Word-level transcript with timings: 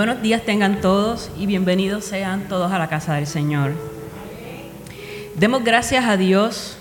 Buenos 0.00 0.22
días 0.22 0.46
tengan 0.46 0.80
todos 0.80 1.30
y 1.38 1.44
bienvenidos 1.44 2.06
sean 2.06 2.48
todos 2.48 2.72
a 2.72 2.78
la 2.78 2.88
casa 2.88 3.16
del 3.16 3.26
Señor. 3.26 3.72
Demos 5.36 5.62
gracias 5.62 6.06
a 6.06 6.16
Dios, 6.16 6.78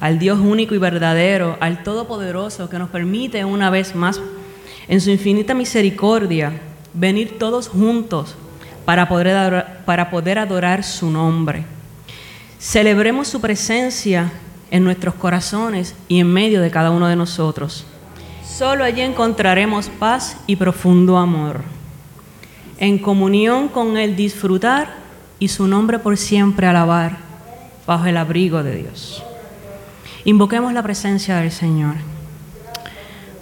al 0.00 0.18
Dios 0.18 0.38
único 0.40 0.74
y 0.74 0.78
verdadero, 0.78 1.58
al 1.60 1.82
Todopoderoso 1.82 2.70
que 2.70 2.78
nos 2.78 2.88
permite 2.88 3.44
una 3.44 3.68
vez 3.68 3.94
más, 3.94 4.22
en 4.88 5.02
su 5.02 5.10
infinita 5.10 5.52
misericordia, 5.52 6.50
venir 6.94 7.36
todos 7.38 7.68
juntos 7.68 8.36
para 8.86 9.06
poder 9.06 9.28
adorar, 9.28 9.82
para 9.84 10.08
poder 10.08 10.38
adorar 10.38 10.82
su 10.82 11.10
nombre. 11.10 11.66
Celebremos 12.58 13.28
su 13.28 13.42
presencia 13.42 14.32
en 14.70 14.82
nuestros 14.82 15.14
corazones 15.16 15.94
y 16.08 16.20
en 16.20 16.32
medio 16.32 16.62
de 16.62 16.70
cada 16.70 16.90
uno 16.90 17.06
de 17.06 17.16
nosotros. 17.16 17.84
Solo 18.42 18.82
allí 18.82 19.02
encontraremos 19.02 19.90
paz 19.90 20.38
y 20.46 20.56
profundo 20.56 21.18
amor. 21.18 21.81
En 22.82 22.98
comunión 22.98 23.68
con 23.68 23.96
Él 23.96 24.16
disfrutar 24.16 24.92
y 25.38 25.46
su 25.46 25.68
nombre 25.68 26.00
por 26.00 26.16
siempre 26.16 26.66
alabar 26.66 27.16
bajo 27.86 28.06
el 28.06 28.16
abrigo 28.16 28.64
de 28.64 28.74
Dios. 28.74 29.22
Invoquemos 30.24 30.72
la 30.72 30.82
presencia 30.82 31.36
del 31.36 31.52
Señor. 31.52 31.94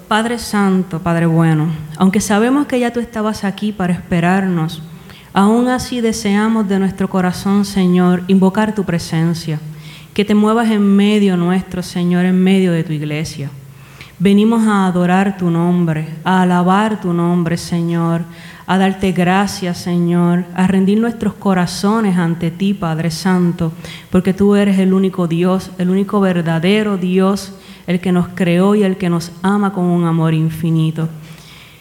Padre 0.09 0.39
Santo, 0.39 0.99
Padre 0.99 1.25
bueno, 1.25 1.69
aunque 1.97 2.21
sabemos 2.21 2.67
que 2.67 2.81
ya 2.81 2.93
tú 2.93 3.01
estabas 3.01 3.45
aquí 3.45 3.73
para 3.73 3.95
esperarnos, 3.95 4.83
aún 5.33 5.69
así 5.69 6.03
deseamos 6.03 6.69
de 6.69 6.79
nuestro 6.79 7.09
corazón, 7.09 7.65
Señor, 7.65 8.25
invocar 8.29 8.75
tu 8.75 8.85
presencia, 8.85 9.59
que 10.13 10.27
te 10.27 10.35
muevas 10.35 10.71
en 10.71 10.83
medio 10.83 11.39
nuestro, 11.39 11.83
Señor, 11.83 12.27
en 12.27 12.39
medio 12.45 12.73
de 12.73 12.85
tu 12.85 12.93
iglesia. 12.93 13.49
Venimos 14.19 14.67
a 14.67 14.85
adorar 14.85 15.39
tu 15.39 15.49
nombre, 15.49 16.07
a 16.25 16.43
alabar 16.43 17.01
tu 17.01 17.15
nombre, 17.15 17.57
Señor, 17.57 18.25
a 18.71 18.79
darte 18.79 19.11
gracias, 19.11 19.79
Señor, 19.79 20.45
a 20.55 20.69
rendir 20.69 21.01
nuestros 21.01 21.35
corazones 21.35 22.17
ante 22.17 22.53
ti, 22.53 22.73
Padre 22.73 23.11
Santo, 23.11 23.73
porque 24.11 24.33
tú 24.33 24.55
eres 24.55 24.79
el 24.79 24.93
único 24.93 25.27
Dios, 25.27 25.73
el 25.79 25.91
único 25.91 26.21
verdadero 26.21 26.97
Dios, 26.97 27.53
el 27.89 27.99
que 27.99 28.13
nos 28.13 28.29
creó 28.29 28.77
y 28.77 28.85
el 28.85 28.97
que 28.97 29.11
nos 29.11 29.33
ama 29.43 29.73
con 29.73 29.87
un 29.87 30.05
amor 30.05 30.35
infinito. 30.35 31.09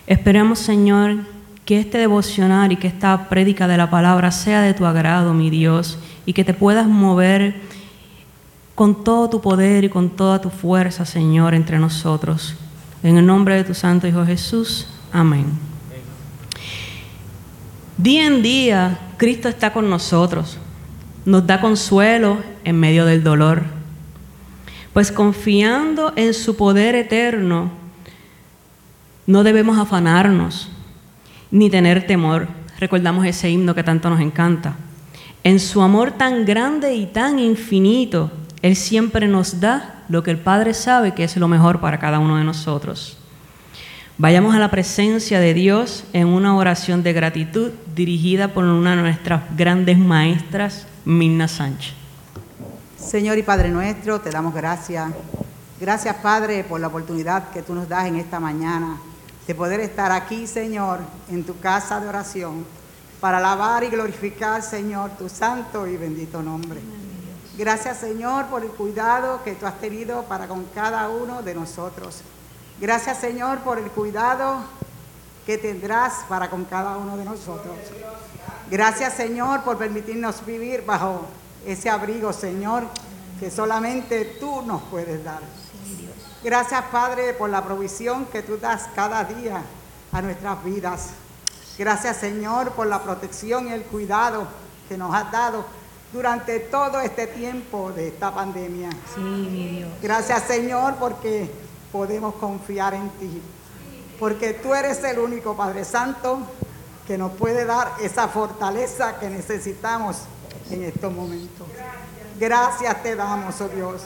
Esperamos, 0.08 0.58
Señor, 0.58 1.18
que 1.64 1.80
este 1.80 2.00
devocional 2.00 2.72
y 2.72 2.78
que 2.78 2.88
esta 2.88 3.30
prédica 3.30 3.68
de 3.68 3.78
la 3.78 3.92
palabra 3.92 4.32
sea 4.32 4.64
de 4.64 4.74
tu 4.74 4.88
agrado, 4.88 5.36
mi 5.36 5.52
Dios, 5.52 6.00
y 6.26 6.34
que 6.34 6.44
te 6.44 6.56
puedas 6.56 6.88
mover 6.88 7.62
con 8.74 9.04
todo 9.04 9.30
tu 9.30 9.42
poder 9.42 9.84
y 9.84 9.90
con 9.90 10.10
toda 10.10 10.42
tu 10.42 10.50
fuerza, 10.50 11.06
Señor, 11.06 11.54
entre 11.54 11.78
nosotros. 11.78 12.56
En 13.04 13.18
el 13.18 13.28
nombre 13.28 13.54
de 13.54 13.64
tu 13.64 13.76
Santo 13.76 14.08
Hijo 14.08 14.26
Jesús. 14.26 14.88
Amén. 15.14 15.69
Día 18.00 18.28
en 18.28 18.42
día, 18.42 18.98
Cristo 19.18 19.50
está 19.50 19.74
con 19.74 19.90
nosotros. 19.90 20.58
Nos 21.26 21.46
da 21.46 21.60
consuelo 21.60 22.38
en 22.64 22.80
medio 22.80 23.04
del 23.04 23.26
dolor. 23.26 23.64
Pues 24.94 25.12
confiando 25.12 26.14
en 26.16 26.34
su 26.34 26.56
poder 26.56 26.96
eterno, 26.96 27.70
no 29.28 29.44
debemos 29.44 29.78
afanarnos 29.78 30.70
ni 31.52 31.70
tener 31.70 32.08
temor. 32.08 32.48
Recordamos 32.80 33.26
ese 33.26 33.50
himno 33.50 33.76
que 33.76 33.84
tanto 33.84 34.10
nos 34.10 34.22
encanta. 34.22 34.78
En 35.44 35.60
su 35.60 35.82
amor 35.82 36.12
tan 36.12 36.46
grande 36.46 36.96
y 36.96 37.06
tan 37.06 37.38
infinito, 37.38 38.32
él 38.62 38.78
siempre 38.78 39.28
nos 39.28 39.60
da 39.60 40.06
lo 40.08 40.24
que 40.24 40.32
el 40.32 40.40
Padre 40.40 40.74
sabe 40.74 41.14
que 41.14 41.26
es 41.26 41.36
lo 41.36 41.50
mejor 41.50 41.82
para 41.82 42.00
cada 42.00 42.20
uno 42.20 42.38
de 42.38 42.46
nosotros. 42.46 43.19
Vayamos 44.20 44.54
a 44.54 44.60
la 44.60 44.70
presencia 44.70 45.40
de 45.40 45.54
Dios 45.54 46.04
en 46.12 46.28
una 46.28 46.58
oración 46.58 47.04
de 47.04 47.14
gratitud 47.14 47.72
dirigida 47.96 48.50
por 48.50 48.66
una 48.66 48.94
de 48.94 49.02
nuestras 49.02 49.44
grandes 49.56 49.98
maestras, 49.98 50.88
Mirna 51.06 51.48
Sánchez. 51.48 51.94
Señor 52.98 53.38
y 53.38 53.44
Padre 53.44 53.70
nuestro, 53.70 54.20
te 54.20 54.30
damos 54.30 54.54
gracias. 54.54 55.10
Gracias, 55.80 56.18
Padre, 56.18 56.66
por 56.66 56.82
la 56.82 56.88
oportunidad 56.88 57.50
que 57.52 57.62
tú 57.62 57.74
nos 57.74 57.88
das 57.88 58.08
en 58.08 58.18
esta 58.18 58.42
mañana 58.42 58.98
de 59.48 59.56
poder 59.56 59.80
estar 59.80 60.12
aquí, 60.12 60.48
Señor, 60.48 61.00
en 61.30 61.46
tu 61.46 61.58
casa 61.62 62.02
de 62.02 62.10
oración, 62.10 62.66
para 63.22 63.38
alabar 63.38 63.86
y 63.86 63.88
glorificar, 63.88 64.62
Señor, 64.62 65.12
tu 65.12 65.30
santo 65.30 65.88
y 65.88 65.96
bendito 65.96 66.44
nombre. 66.44 66.82
Gracias 67.58 68.00
Señor 68.00 68.48
por 68.48 68.64
el 68.64 68.70
cuidado 68.72 69.42
que 69.46 69.54
tú 69.54 69.66
has 69.66 69.80
tenido 69.80 70.24
para 70.24 70.48
con 70.48 70.66
cada 70.76 71.08
uno 71.08 71.42
de 71.42 71.56
nosotros. 71.56 72.22
Gracias 72.80 73.18
Señor 73.18 73.60
por 73.60 73.78
el 73.78 73.92
cuidado 73.92 74.62
que 75.46 75.58
tendrás 75.58 76.24
para 76.30 76.50
con 76.50 76.64
cada 76.64 76.96
uno 76.96 77.18
de 77.18 77.26
nosotros. 77.26 77.76
Gracias 78.72 79.16
Señor 79.16 79.64
por 79.64 79.78
permitirnos 79.78 80.46
vivir 80.46 80.86
bajo 80.86 81.26
ese 81.66 81.90
abrigo 81.90 82.32
Señor 82.32 82.84
que 83.38 83.52
solamente 83.52 84.38
tú 84.40 84.62
nos 84.62 84.82
puedes 84.84 85.22
dar. 85.26 85.42
Gracias 86.42 86.82
Padre 86.86 87.34
por 87.34 87.50
la 87.50 87.66
provisión 87.66 88.26
que 88.28 88.44
tú 88.44 88.58
das 88.58 88.88
cada 88.96 89.26
día 89.26 89.62
a 90.14 90.22
nuestras 90.22 90.64
vidas. 90.64 91.10
Gracias 91.78 92.16
Señor 92.16 92.72
por 92.72 92.88
la 92.88 93.04
protección 93.04 93.68
y 93.68 93.74
el 93.74 93.84
cuidado 93.84 94.48
que 94.88 94.98
nos 94.98 95.14
has 95.14 95.30
dado 95.34 95.66
durante 96.14 96.62
todo 96.62 97.02
este 97.02 97.28
tiempo 97.28 97.92
de 97.92 98.08
esta 98.08 98.34
pandemia. 98.34 98.90
Sí, 99.14 99.20
mi 99.20 99.68
Dios. 99.68 99.90
Gracias 100.02 100.44
Señor 100.44 100.96
porque 100.96 101.52
podemos 101.92 102.36
confiar 102.36 102.94
en 102.94 103.10
ti. 103.12 103.42
Porque 104.20 104.54
tú 104.54 104.74
eres 104.74 105.04
el 105.04 105.20
único 105.20 105.56
Padre 105.56 105.86
Santo 105.86 106.40
que 107.08 107.18
nos 107.18 107.32
puede 107.32 107.66
dar 107.66 107.94
esa 108.02 108.28
fortaleza 108.28 109.20
que 109.20 109.30
necesitamos 109.30 110.18
en 110.70 110.84
estos 110.84 111.12
momentos. 111.12 111.68
Gracias 112.40 113.02
te 113.02 113.16
damos, 113.16 113.60
oh 113.62 113.70
Dios. 113.70 114.02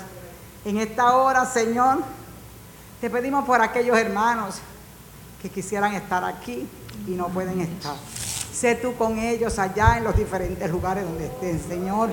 En 0.65 0.77
esta 0.77 1.15
hora, 1.17 1.45
Señor, 1.45 1.99
te 3.01 3.09
pedimos 3.09 3.43
por 3.45 3.61
aquellos 3.61 3.97
hermanos 3.97 4.59
que 5.41 5.49
quisieran 5.49 5.93
estar 5.93 6.23
aquí 6.23 6.67
y 7.05 7.11
no 7.11 7.27
pueden 7.27 7.59
estar. 7.59 7.95
Sé 8.53 8.75
tú 8.75 8.95
con 8.95 9.19
ellos 9.19 9.59
allá 9.59 9.97
en 9.97 10.05
los 10.05 10.15
diferentes 10.15 10.69
lugares 10.71 11.03
donde 11.03 11.25
estén, 11.25 11.61
Señor. 11.61 12.11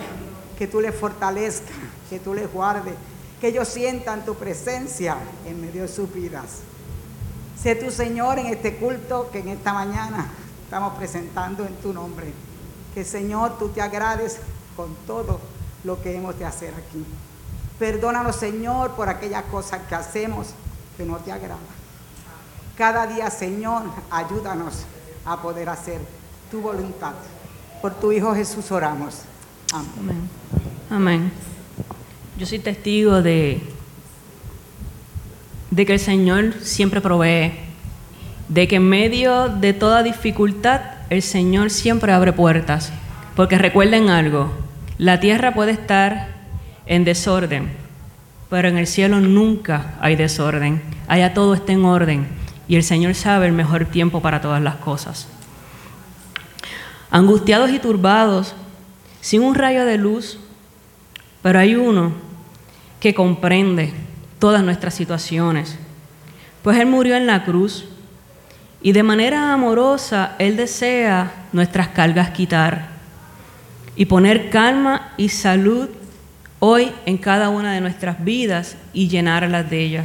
Que 0.59 0.67
tú 0.67 0.81
les 0.81 0.95
fortalezcas, 0.95 1.77
que 2.11 2.19
tú 2.19 2.35
les 2.35 2.53
guardes, 2.53 2.95
que 3.41 3.49
ellos 3.49 3.69
sientan 3.69 4.25
tu 4.25 4.35
presencia 4.35 5.17
en 5.47 5.61
medio 5.61 5.83
de 5.83 5.89
sus 5.89 6.13
vidas. 6.13 6.61
Sé 7.61 7.75
tu 7.75 7.91
Señor 7.91 8.39
en 8.39 8.47
este 8.47 8.77
culto 8.77 9.31
que 9.31 9.41
en 9.41 9.49
esta 9.49 9.73
mañana 9.73 10.29
estamos 10.65 10.95
presentando 10.95 11.65
en 11.67 11.75
tu 11.77 11.93
nombre. 11.93 12.33
Que 12.95 13.05
Señor 13.05 13.59
tú 13.59 13.69
te 13.69 13.81
agrades 13.81 14.39
con 14.77 14.95
todo 15.07 15.41
lo 15.85 16.03
que 16.03 16.15
hemos 16.15 16.39
de 16.39 16.45
hacer 16.45 16.75
aquí. 16.75 17.05
Perdónanos 17.79 18.37
Señor 18.37 18.93
por 18.93 19.09
aquellas 19.09 19.45
cosas 19.45 19.81
que 19.89 19.95
hacemos 19.95 20.49
que 20.97 21.05
no 21.05 21.17
te 21.17 21.33
agradan. 21.33 21.59
Cada 22.77 23.07
día 23.07 23.31
Señor 23.31 23.83
ayúdanos 24.11 24.85
a 25.25 25.41
poder 25.41 25.69
hacer 25.69 26.01
tu 26.51 26.61
voluntad. 26.61 27.13
Por 27.81 27.95
tu 27.95 28.13
Hijo 28.13 28.35
Jesús 28.35 28.71
oramos. 28.71 29.23
Amén. 29.73 30.29
Amén. 30.91 31.50
Yo 32.41 32.47
soy 32.47 32.59
testigo 32.59 33.21
de, 33.21 33.61
de 35.71 35.85
que 35.85 35.93
el 35.93 35.99
Señor 35.99 36.55
siempre 36.63 37.03
provee, 37.03 37.53
de 38.49 38.67
que 38.67 38.77
en 38.77 38.89
medio 38.89 39.51
de 39.51 39.75
toda 39.75 40.03
dificultad 40.03 40.81
el 41.11 41.21
Señor 41.21 41.69
siempre 41.69 42.13
abre 42.13 42.33
puertas. 42.33 42.95
Porque 43.37 43.59
recuerden 43.59 44.09
algo, 44.09 44.55
la 44.97 45.21
tierra 45.21 45.53
puede 45.53 45.73
estar 45.73 46.29
en 46.87 47.05
desorden, 47.05 47.69
pero 48.49 48.69
en 48.69 48.79
el 48.79 48.87
cielo 48.87 49.21
nunca 49.21 49.99
hay 50.01 50.17
desorden. 50.17 50.81
Allá 51.09 51.35
todo 51.35 51.53
está 51.53 51.73
en 51.73 51.85
orden 51.85 52.27
y 52.67 52.77
el 52.77 52.85
Señor 52.85 53.15
sabe 53.17 53.49
el 53.49 53.53
mejor 53.53 53.85
tiempo 53.85 54.23
para 54.23 54.41
todas 54.41 54.63
las 54.63 54.77
cosas 54.77 55.29
angustiados 57.11 57.71
y 57.71 57.79
turbados, 57.79 58.55
sin 59.21 59.43
un 59.43 59.55
rayo 59.55 59.85
de 59.85 59.99
luz, 59.99 60.39
pero 61.43 61.59
hay 61.59 61.75
uno 61.75 62.30
que 63.01 63.15
comprende 63.15 63.93
todas 64.39 64.63
nuestras 64.63 64.95
situaciones, 64.95 65.77
pues 66.63 66.79
Él 66.79 66.87
murió 66.87 67.17
en 67.17 67.27
la 67.27 67.45
cruz 67.45 67.87
y 68.83 68.93
de 68.93 69.03
manera 69.03 69.53
amorosa 69.53 70.37
Él 70.39 70.57
desea 70.57 71.47
nuestras 71.53 71.89
cargas 71.89 72.31
quitar 72.31 72.89
y 73.97 74.07
poner 74.07 74.51
calma 74.51 75.13
y 75.17 75.31
salud 75.31 75.89
hoy 76.59 76.93
en 77.07 77.19
cada 77.19 77.49
una 77.49 77.73
de 77.73 77.81
nuestras 77.81 78.23
vidas 78.23 78.77
y 78.93 79.09
llenarlas 79.09 79.69
de 79.69 79.83
ella. 79.83 80.05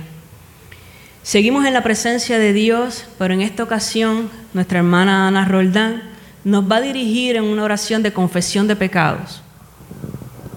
Seguimos 1.22 1.66
en 1.66 1.74
la 1.74 1.84
presencia 1.84 2.38
de 2.38 2.54
Dios, 2.54 3.06
pero 3.18 3.34
en 3.34 3.42
esta 3.42 3.64
ocasión 3.64 4.30
nuestra 4.54 4.80
hermana 4.80 5.28
Ana 5.28 5.46
Roldán 5.46 6.04
nos 6.44 6.70
va 6.70 6.78
a 6.78 6.82
dirigir 6.82 7.36
en 7.36 7.44
una 7.44 7.64
oración 7.64 8.04
de 8.04 8.14
confesión 8.14 8.68
de 8.68 8.76
pecados. 8.76 9.42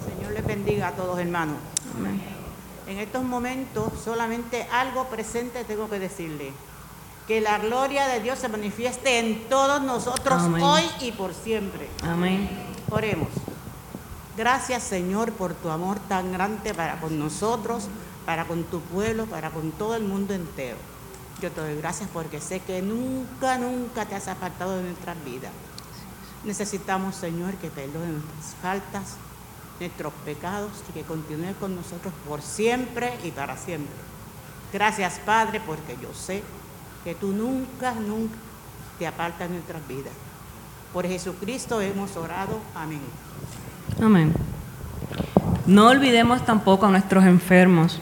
Señor 0.07 0.33
les 0.35 0.47
bendiga 0.47 0.89
a 0.89 0.93
todos 0.93 1.19
hermanos. 1.19 1.57
En 2.89 2.99
estos 2.99 3.23
momentos 3.23 3.93
solamente 4.03 4.67
algo 4.73 5.05
presente 5.09 5.63
tengo 5.65 5.91
que 5.91 5.99
decirle. 5.99 6.53
Que 7.27 7.43
la 7.43 7.59
gloria 7.59 8.07
de 8.07 8.21
Dios 8.21 8.39
se 8.39 8.49
manifieste 8.49 9.19
en 9.19 9.47
todos 9.51 9.83
nosotros 9.83 10.43
Amén. 10.43 10.63
hoy 10.63 10.83
y 11.01 11.13
por 11.13 11.35
siempre. 11.35 11.91
Amén. 12.03 12.49
Oremos. 12.89 13.29
Gracias 14.39 14.85
Señor 14.85 15.33
por 15.33 15.53
tu 15.53 15.69
amor 15.69 15.99
tan 16.09 16.33
grande 16.33 16.73
para 16.73 16.99
con 16.99 17.19
nosotros, 17.19 17.89
para 18.25 18.47
con 18.47 18.65
tu 18.65 18.81
pueblo, 18.81 19.27
para 19.27 19.51
con 19.51 19.73
todo 19.73 19.95
el 19.95 20.05
mundo 20.05 20.33
entero. 20.33 20.79
Yo 21.43 21.51
te 21.53 21.61
doy 21.61 21.77
gracias 21.77 22.09
porque 22.11 22.41
sé 22.41 22.61
que 22.61 22.81
nunca, 22.81 23.59
nunca 23.59 24.07
te 24.07 24.15
has 24.15 24.29
apartado 24.29 24.77
de 24.79 24.85
nuestras 24.85 25.23
vidas. 25.25 25.53
Necesitamos 26.45 27.17
Señor 27.17 27.55
que 27.57 27.69
perdone 27.69 28.13
nuestras 28.13 28.55
faltas, 28.63 29.17
nuestros 29.81 30.13
pecados 30.25 30.71
y 30.89 30.93
que 30.93 31.03
continúe 31.03 31.55
con 31.61 31.77
nosotros 31.77 32.13
por 32.27 32.43
siempre 32.43 33.13
y 33.25 33.31
para 33.31 33.57
siempre. 33.57 33.95
Gracias 34.73 35.21
Padre 35.25 35.61
porque 35.65 35.97
yo 36.03 36.13
sé 36.13 36.43
que 37.05 37.15
tú 37.15 37.29
nunca, 37.29 37.95
nunca 37.95 38.35
te 38.99 39.07
apartas 39.07 39.49
de 39.49 39.55
nuestras 39.55 39.87
vidas. 39.87 40.13
Por 40.93 41.07
Jesucristo 41.07 41.81
hemos 41.81 42.17
orado. 42.17 42.61
Amén. 42.75 43.01
Amén. 44.03 44.33
No 45.67 45.89
olvidemos 45.89 46.45
tampoco 46.45 46.87
a 46.87 46.91
nuestros 46.91 47.25
enfermos. 47.25 48.01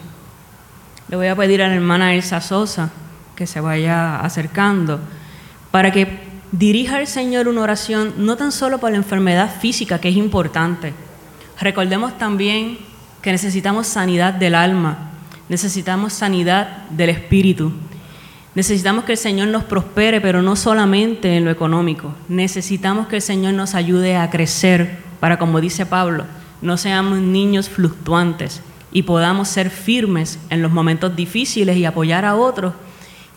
Le 1.09 1.15
voy 1.15 1.27
a 1.27 1.35
pedir 1.35 1.61
a 1.61 1.67
la 1.67 1.75
hermana 1.75 2.13
Elsa 2.13 2.41
Sosa 2.41 2.89
que 3.35 3.45
se 3.45 3.61
vaya 3.61 4.19
acercando 4.19 4.99
para 5.71 5.91
que 5.91 6.27
dirija 6.51 6.97
al 6.97 7.07
Señor 7.07 7.47
una 7.47 7.61
oración 7.61 8.13
no 8.17 8.35
tan 8.35 8.51
solo 8.51 8.79
por 8.79 8.91
la 8.91 8.97
enfermedad 8.97 9.53
física, 9.59 9.99
que 9.99 10.09
es 10.09 10.15
importante. 10.15 10.93
Recordemos 11.59 12.17
también 12.17 12.77
que 13.21 13.31
necesitamos 13.31 13.87
sanidad 13.87 14.33
del 14.33 14.55
alma, 14.55 15.11
necesitamos 15.49 16.13
sanidad 16.13 16.85
del 16.89 17.09
espíritu. 17.09 17.71
Necesitamos 18.53 19.03
que 19.03 19.11
el 19.11 19.17
Señor 19.17 19.49
nos 19.49 19.63
prospere, 19.63 20.19
pero 20.19 20.41
no 20.41 20.55
solamente 20.55 21.37
en 21.37 21.45
lo 21.45 21.51
económico. 21.51 22.15
Necesitamos 22.27 23.07
que 23.07 23.17
el 23.17 23.21
Señor 23.21 23.53
nos 23.53 23.75
ayude 23.75 24.17
a 24.17 24.29
crecer 24.31 24.97
para, 25.19 25.37
como 25.37 25.61
dice 25.61 25.85
Pablo, 25.85 26.25
no 26.61 26.77
seamos 26.77 27.19
niños 27.19 27.69
fluctuantes 27.69 28.61
y 28.91 29.03
podamos 29.03 29.47
ser 29.47 29.69
firmes 29.69 30.39
en 30.49 30.63
los 30.63 30.71
momentos 30.71 31.15
difíciles 31.15 31.77
y 31.77 31.85
apoyar 31.85 32.25
a 32.25 32.35
otros 32.35 32.73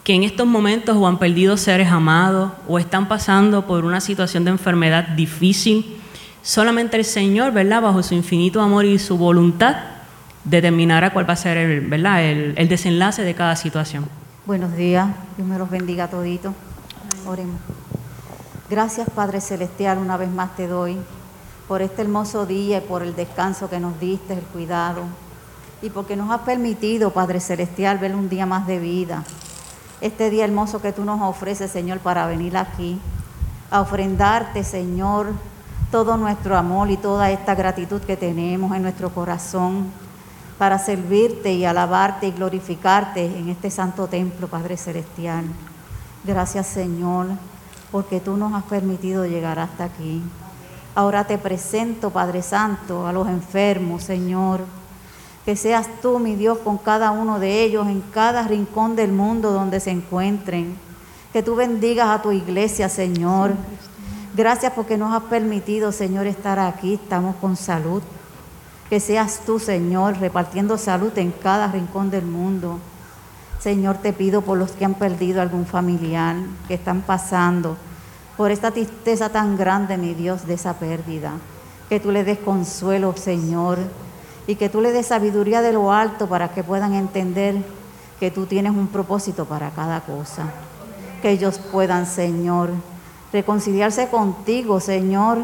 que 0.04 0.14
en 0.14 0.22
estos 0.22 0.46
momentos 0.46 0.96
o 0.96 1.06
han 1.06 1.18
perdido 1.18 1.56
seres 1.58 1.88
amados 1.88 2.52
o 2.66 2.78
están 2.78 3.08
pasando 3.08 3.66
por 3.66 3.84
una 3.84 4.00
situación 4.00 4.44
de 4.44 4.52
enfermedad 4.52 5.08
difícil. 5.08 5.99
Solamente 6.42 6.96
el 6.96 7.04
Señor, 7.04 7.52
¿verdad? 7.52 7.82
Bajo 7.82 8.02
su 8.02 8.14
infinito 8.14 8.60
amor 8.62 8.86
y 8.86 8.98
su 8.98 9.18
voluntad, 9.18 9.76
determinará 10.44 11.12
cuál 11.12 11.28
va 11.28 11.34
a 11.34 11.36
ser 11.36 11.58
el, 11.58 11.80
¿verdad? 11.82 12.24
el, 12.24 12.68
desenlace 12.68 13.22
de 13.22 13.34
cada 13.34 13.56
situación. 13.56 14.06
Buenos 14.46 14.74
días, 14.74 15.08
Dios 15.36 15.46
me 15.46 15.58
los 15.58 15.68
bendiga 15.68 16.08
todito. 16.08 16.54
Oremos. 17.26 17.60
Gracias 18.70 19.08
Padre 19.10 19.40
Celestial, 19.40 19.98
una 19.98 20.16
vez 20.16 20.30
más 20.30 20.56
te 20.56 20.66
doy 20.66 20.96
por 21.68 21.82
este 21.82 22.02
hermoso 22.02 22.46
día 22.46 22.78
y 22.78 22.80
por 22.80 23.02
el 23.02 23.14
descanso 23.14 23.68
que 23.68 23.78
nos 23.78 24.00
diste, 24.00 24.32
el 24.32 24.40
cuidado, 24.40 25.02
y 25.82 25.90
porque 25.90 26.16
nos 26.16 26.30
has 26.30 26.40
permitido, 26.40 27.12
Padre 27.12 27.38
Celestial, 27.38 27.98
ver 27.98 28.14
un 28.16 28.28
día 28.28 28.46
más 28.46 28.66
de 28.66 28.78
vida. 28.78 29.24
Este 30.00 30.30
día 30.30 30.44
hermoso 30.44 30.80
que 30.80 30.92
tú 30.92 31.04
nos 31.04 31.20
ofreces, 31.20 31.70
Señor, 31.70 31.98
para 31.98 32.26
venir 32.26 32.56
aquí, 32.56 32.98
a 33.70 33.82
ofrendarte, 33.82 34.64
Señor, 34.64 35.28
todo 35.90 36.16
nuestro 36.16 36.56
amor 36.56 36.90
y 36.90 36.96
toda 36.96 37.30
esta 37.30 37.54
gratitud 37.54 38.00
que 38.02 38.16
tenemos 38.16 38.74
en 38.74 38.82
nuestro 38.82 39.10
corazón 39.10 39.90
para 40.56 40.78
servirte 40.78 41.52
y 41.52 41.64
alabarte 41.64 42.28
y 42.28 42.32
glorificarte 42.32 43.24
en 43.24 43.48
este 43.48 43.70
santo 43.70 44.06
templo, 44.06 44.46
Padre 44.46 44.76
Celestial. 44.76 45.44
Gracias, 46.22 46.66
Señor, 46.66 47.28
porque 47.90 48.20
tú 48.20 48.36
nos 48.36 48.52
has 48.52 48.64
permitido 48.64 49.24
llegar 49.24 49.58
hasta 49.58 49.84
aquí. 49.84 50.22
Ahora 50.94 51.24
te 51.24 51.38
presento, 51.38 52.10
Padre 52.10 52.42
Santo, 52.42 53.06
a 53.06 53.12
los 53.12 53.26
enfermos, 53.26 54.02
Señor. 54.02 54.60
Que 55.44 55.56
seas 55.56 55.88
tú, 56.02 56.18
mi 56.18 56.36
Dios, 56.36 56.58
con 56.58 56.76
cada 56.76 57.10
uno 57.10 57.38
de 57.38 57.62
ellos, 57.62 57.88
en 57.88 58.02
cada 58.12 58.46
rincón 58.46 58.96
del 58.96 59.12
mundo 59.12 59.52
donde 59.52 59.80
se 59.80 59.90
encuentren. 59.90 60.76
Que 61.32 61.42
tú 61.42 61.54
bendigas 61.56 62.08
a 62.08 62.20
tu 62.20 62.32
iglesia, 62.32 62.88
Señor. 62.88 63.52
Gracias 64.40 64.72
porque 64.72 64.96
nos 64.96 65.12
has 65.12 65.24
permitido, 65.24 65.92
Señor, 65.92 66.26
estar 66.26 66.58
aquí. 66.58 66.94
Estamos 66.94 67.36
con 67.36 67.56
salud. 67.56 68.02
Que 68.88 68.98
seas 68.98 69.42
tú, 69.44 69.58
Señor, 69.58 70.16
repartiendo 70.16 70.78
salud 70.78 71.12
en 71.18 71.30
cada 71.30 71.70
rincón 71.70 72.08
del 72.08 72.24
mundo. 72.24 72.78
Señor, 73.60 73.98
te 73.98 74.14
pido 74.14 74.40
por 74.40 74.56
los 74.56 74.70
que 74.70 74.86
han 74.86 74.94
perdido 74.94 75.42
algún 75.42 75.66
familiar, 75.66 76.36
que 76.66 76.72
están 76.72 77.02
pasando 77.02 77.76
por 78.38 78.50
esta 78.50 78.70
tristeza 78.70 79.28
tan 79.28 79.58
grande, 79.58 79.98
mi 79.98 80.14
Dios, 80.14 80.46
de 80.46 80.54
esa 80.54 80.72
pérdida. 80.72 81.32
Que 81.90 82.00
tú 82.00 82.10
le 82.10 82.24
des 82.24 82.38
consuelo, 82.38 83.14
Señor, 83.18 83.76
y 84.46 84.54
que 84.54 84.70
tú 84.70 84.80
le 84.80 84.92
des 84.92 85.08
sabiduría 85.08 85.60
de 85.60 85.74
lo 85.74 85.92
alto 85.92 86.26
para 86.30 86.48
que 86.48 86.64
puedan 86.64 86.94
entender 86.94 87.56
que 88.18 88.30
tú 88.30 88.46
tienes 88.46 88.72
un 88.72 88.86
propósito 88.86 89.44
para 89.44 89.68
cada 89.68 90.00
cosa. 90.00 90.44
Que 91.20 91.30
ellos 91.30 91.58
puedan, 91.58 92.06
Señor, 92.06 92.70
reconciliarse 93.32 94.08
contigo, 94.08 94.80
Señor, 94.80 95.38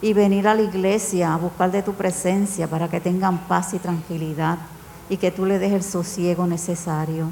y 0.00 0.12
venir 0.12 0.46
a 0.46 0.54
la 0.54 0.62
iglesia 0.62 1.34
a 1.34 1.38
buscar 1.38 1.70
de 1.70 1.82
tu 1.82 1.94
presencia 1.94 2.68
para 2.68 2.88
que 2.88 3.00
tengan 3.00 3.38
paz 3.48 3.74
y 3.74 3.78
tranquilidad 3.78 4.58
y 5.08 5.16
que 5.16 5.30
tú 5.30 5.44
le 5.44 5.58
des 5.58 5.72
el 5.72 5.82
sosiego 5.82 6.46
necesario. 6.46 7.28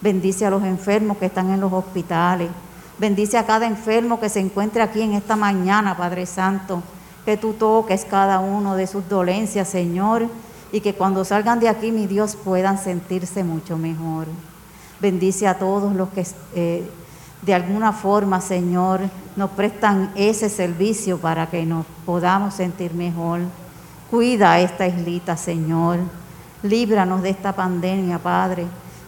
Bendice 0.00 0.46
a 0.46 0.50
los 0.50 0.62
enfermos 0.62 1.16
que 1.16 1.26
están 1.26 1.50
en 1.50 1.60
los 1.60 1.72
hospitales. 1.72 2.50
Bendice 2.98 3.38
a 3.38 3.46
cada 3.46 3.66
enfermo 3.66 4.20
que 4.20 4.28
se 4.28 4.40
encuentre 4.40 4.82
aquí 4.82 5.02
en 5.02 5.14
esta 5.14 5.34
mañana, 5.34 5.96
Padre 5.96 6.26
Santo. 6.26 6.82
Que 7.24 7.36
tú 7.36 7.54
toques 7.54 8.04
cada 8.04 8.38
uno 8.38 8.76
de 8.76 8.86
sus 8.86 9.08
dolencias, 9.08 9.68
Señor, 9.68 10.28
y 10.70 10.80
que 10.80 10.94
cuando 10.94 11.24
salgan 11.24 11.58
de 11.58 11.68
aquí, 11.68 11.90
mi 11.90 12.06
Dios, 12.06 12.36
puedan 12.36 12.78
sentirse 12.78 13.42
mucho 13.42 13.78
mejor. 13.78 14.26
Bendice 15.00 15.48
a 15.48 15.58
todos 15.58 15.94
los 15.94 16.10
que 16.10 16.26
eh, 16.54 16.88
de 17.44 17.54
alguna 17.54 17.92
forma, 17.92 18.40
Señor, 18.40 19.00
nos 19.36 19.50
prestan 19.50 20.10
ese 20.14 20.48
servicio 20.48 21.18
para 21.18 21.46
que 21.48 21.66
nos 21.66 21.84
podamos 22.06 22.54
sentir 22.54 22.94
mejor. 22.94 23.40
Cuida 24.10 24.52
a 24.52 24.60
esta 24.60 24.86
islita, 24.86 25.36
Señor. 25.36 25.98
Líbranos 26.62 27.22
de 27.22 27.30
esta 27.30 27.52
pandemia, 27.52 28.18
Padre. 28.18 28.66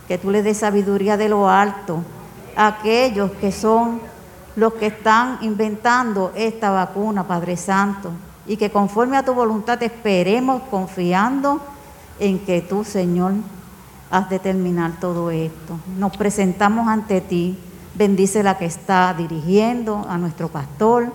Que 0.08 0.18
tú 0.18 0.30
le 0.30 0.42
des 0.42 0.58
sabiduría 0.58 1.16
de 1.16 1.28
lo 1.28 1.48
alto 1.48 2.02
a 2.56 2.66
aquellos 2.68 3.30
que 3.32 3.52
son 3.52 4.00
los 4.56 4.74
que 4.74 4.86
están 4.86 5.38
inventando 5.42 6.32
esta 6.34 6.70
vacuna, 6.70 7.26
Padre 7.26 7.56
Santo. 7.56 8.10
Y 8.46 8.56
que 8.56 8.70
conforme 8.70 9.16
a 9.16 9.24
tu 9.24 9.34
voluntad 9.34 9.82
esperemos 9.82 10.62
confiando 10.70 11.60
en 12.18 12.38
que 12.38 12.60
tú, 12.60 12.84
Señor, 12.84 13.34
has 14.10 14.30
de 14.30 14.38
terminar 14.38 14.92
todo 15.00 15.30
esto. 15.30 15.78
Nos 15.98 16.16
presentamos 16.16 16.88
ante 16.88 17.20
ti. 17.20 17.58
Bendice 17.96 18.42
la 18.42 18.58
que 18.58 18.66
está 18.66 19.14
dirigiendo, 19.16 20.04
a 20.06 20.18
nuestro 20.18 20.48
pastor 20.48 21.12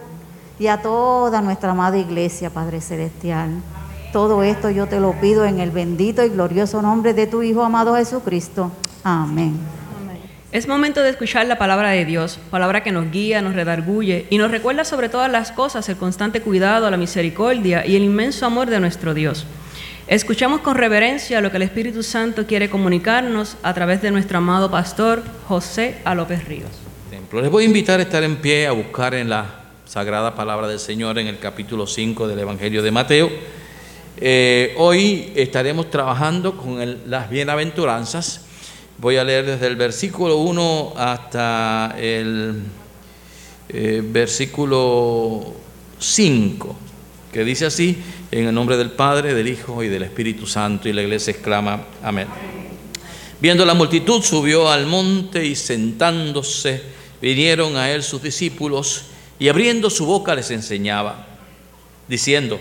y 0.57 0.65
a 0.65 0.81
toda 0.81 1.39
nuestra 1.41 1.71
amada 1.71 2.00
iglesia, 2.00 2.50
Padre 2.50 2.81
Celestial. 2.81 3.51
Todo 4.11 4.41
esto 4.41 4.71
yo 4.71 4.88
te 4.88 5.00
lo 5.00 5.13
pido 5.13 5.45
en 5.45 5.59
el 5.59 5.69
bendito 5.69 6.23
y 6.25 6.29
glorioso 6.29 6.81
nombre 6.81 7.13
de 7.13 7.27
tu 7.27 7.43
Hijo 7.43 7.63
amado 7.63 7.95
Jesucristo. 7.95 8.71
Amén. 9.03 9.59
Es 10.51 10.67
momento 10.67 11.03
de 11.03 11.11
escuchar 11.11 11.45
la 11.45 11.59
palabra 11.59 11.89
de 11.89 12.03
Dios, 12.03 12.39
palabra 12.50 12.81
que 12.81 12.91
nos 12.91 13.11
guía, 13.11 13.43
nos 13.43 13.53
redarguye 13.53 14.25
y 14.31 14.39
nos 14.39 14.50
recuerda 14.50 14.83
sobre 14.83 15.07
todas 15.07 15.31
las 15.31 15.51
cosas 15.51 15.88
el 15.88 15.97
constante 15.97 16.41
cuidado, 16.41 16.89
la 16.89 16.97
misericordia 16.97 17.85
y 17.85 17.95
el 17.95 18.03
inmenso 18.03 18.47
amor 18.47 18.71
de 18.71 18.79
nuestro 18.79 19.13
Dios. 19.13 19.45
Escuchamos 20.12 20.60
con 20.60 20.75
reverencia 20.75 21.39
lo 21.39 21.51
que 21.51 21.56
el 21.56 21.63
Espíritu 21.63 22.03
Santo 22.03 22.46
quiere 22.46 22.70
comunicarnos 22.70 23.56
a 23.63 23.74
través 23.74 24.01
de 24.01 24.12
nuestro 24.12 24.39
amado 24.39 24.70
pastor 24.70 25.24
José 25.48 26.00
A. 26.03 26.13
López 26.15 26.44
Ríos. 26.50 26.70
Les 27.32 27.50
voy 27.50 27.63
a 27.63 27.68
invitar 27.68 28.01
a 28.01 28.03
estar 28.03 28.22
en 28.22 28.36
pie, 28.36 28.68
a 28.68 28.74
buscar 28.74 29.13
en 29.13 29.30
la 29.30 29.62
sagrada 29.86 30.36
palabra 30.36 30.68
del 30.68 30.80
Señor 30.80 31.18
en 31.18 31.27
el 31.27 31.39
capítulo 31.39 31.88
5 31.88 32.27
del 32.27 32.39
Evangelio 32.39 32.84
de 32.84 32.91
Mateo. 32.91 33.32
Eh, 34.18 34.75
hoy 34.77 35.32
estaremos 35.34 35.89
trabajando 35.89 36.58
con 36.58 36.82
el- 36.82 37.00
las 37.08 37.30
bienaventuranzas. 37.30 38.41
Voy 38.98 39.15
a 39.15 39.24
leer 39.24 39.46
desde 39.46 39.68
el 39.68 39.77
versículo 39.77 40.39
1 40.39 40.91
hasta 40.98 41.96
el 41.98 42.63
eh, 43.70 44.01
versículo 44.03 45.53
5, 46.00 46.75
que 47.32 47.46
dice 47.46 47.65
así, 47.68 47.98
en 48.31 48.47
el 48.47 48.55
nombre 48.55 48.77
del 48.77 48.91
Padre, 48.91 49.33
del 49.33 49.50
Hijo 49.50 49.83
y 49.83 49.89
del 49.89 50.03
Espíritu 50.03 50.47
Santo, 50.47 50.88
y 50.88 50.93
la 50.93 51.01
iglesia 51.01 51.31
exclama, 51.31 51.85
amén. 52.01 52.27
Viendo 53.41 53.65
la 53.65 53.73
multitud, 53.73 54.21
subió 54.23 54.71
al 54.71 54.85
monte 54.85 55.45
y 55.45 55.55
sentándose, 55.55 56.81
vinieron 57.21 57.75
a 57.75 57.91
él 57.91 58.03
sus 58.03 58.21
discípulos 58.21 59.03
y 59.38 59.50
abriendo 59.50 59.89
su 59.89 60.05
boca 60.05 60.33
les 60.33 60.50
enseñaba, 60.51 61.27
diciendo, 62.07 62.59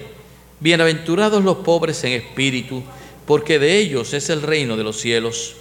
Bienaventurados 0.59 1.45
los 1.45 1.59
pobres 1.59 2.03
en 2.05 2.13
espíritu, 2.13 2.83
porque 3.25 3.59
de 3.59 3.79
ellos 3.79 4.13
es 4.13 4.29
el 4.29 4.43
reino 4.43 4.77
de 4.77 4.85
los 4.85 4.99
cielos. 4.99 5.55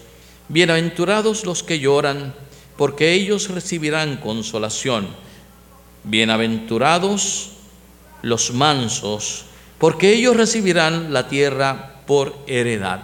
Bienaventurados 0.48 1.46
los 1.46 1.62
que 1.62 1.80
lloran, 1.80 2.34
porque 2.78 3.14
ellos 3.14 3.50
recibirán 3.50 4.18
consolación. 4.18 5.08
Bienaventurados 6.04 7.52
los 8.22 8.52
mansos, 8.52 9.46
porque 9.80 10.14
ellos 10.14 10.36
recibirán 10.36 11.14
la 11.14 11.28
tierra 11.28 12.02
por 12.06 12.36
heredad. 12.48 13.00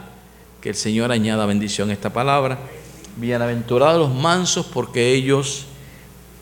Que 0.61 0.69
el 0.69 0.75
Señor 0.75 1.11
añada 1.11 1.45
bendición 1.45 1.89
a 1.89 1.93
esta 1.93 2.11
palabra. 2.11 2.59
Bienaventurados 3.15 4.09
los 4.09 4.13
mansos, 4.19 4.65
porque 4.65 5.13
ellos 5.13 5.65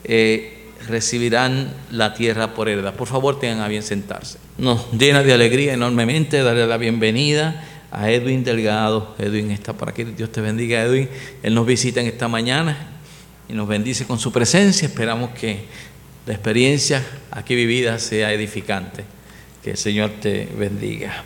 eh, 0.02 0.70
recibirán 0.88 1.72
la 1.90 2.14
tierra 2.14 2.54
por 2.54 2.68
heredad. 2.68 2.94
Por 2.94 3.06
favor, 3.06 3.38
tengan 3.38 3.60
a 3.60 3.68
bien 3.68 3.82
sentarse. 3.82 4.38
Nos 4.58 4.90
llena 4.92 5.22
de 5.22 5.32
alegría 5.32 5.72
enormemente 5.72 6.42
darle 6.42 6.66
la 6.66 6.78
bienvenida 6.78 7.64
a 7.92 8.10
Edwin 8.10 8.42
Delgado. 8.42 9.14
Edwin 9.18 9.52
está 9.52 9.72
por 9.72 9.88
aquí, 9.88 10.02
Dios 10.02 10.32
te 10.32 10.40
bendiga, 10.40 10.82
Edwin. 10.82 11.08
Él 11.42 11.54
nos 11.54 11.64
visita 11.64 12.00
en 12.00 12.08
esta 12.08 12.26
mañana 12.26 12.88
y 13.48 13.52
nos 13.52 13.68
bendice 13.68 14.04
con 14.04 14.18
su 14.18 14.32
presencia. 14.32 14.88
Esperamos 14.88 15.30
que 15.30 15.66
la 16.26 16.32
experiencia 16.32 17.04
aquí 17.30 17.54
vivida 17.54 17.98
sea 18.00 18.32
edificante. 18.32 19.04
Que 19.64 19.70
el 19.70 19.78
Señor 19.78 20.10
te 20.20 20.44
bendiga. 20.44 21.24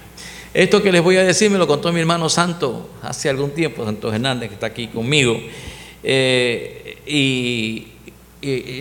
Esto 0.55 0.81
que 0.81 0.93
les 0.93 1.03
voy 1.03 1.17
a 1.17 1.25
decir 1.25 1.51
me 1.51 1.59
lo 1.59 1.67
contó 1.67 1.93
mi 1.93 1.99
hermano 1.99 2.29
Santo 2.29 2.91
hace 3.03 3.29
algún 3.29 3.51
tiempo, 3.51 3.85
Santo 3.85 4.13
Hernández, 4.15 4.51
que 4.51 4.55
está 4.55 4.69
aquí 4.69 4.87
conmigo. 4.87 5.41
Eh, 6.05 6.99
y, 7.05 7.89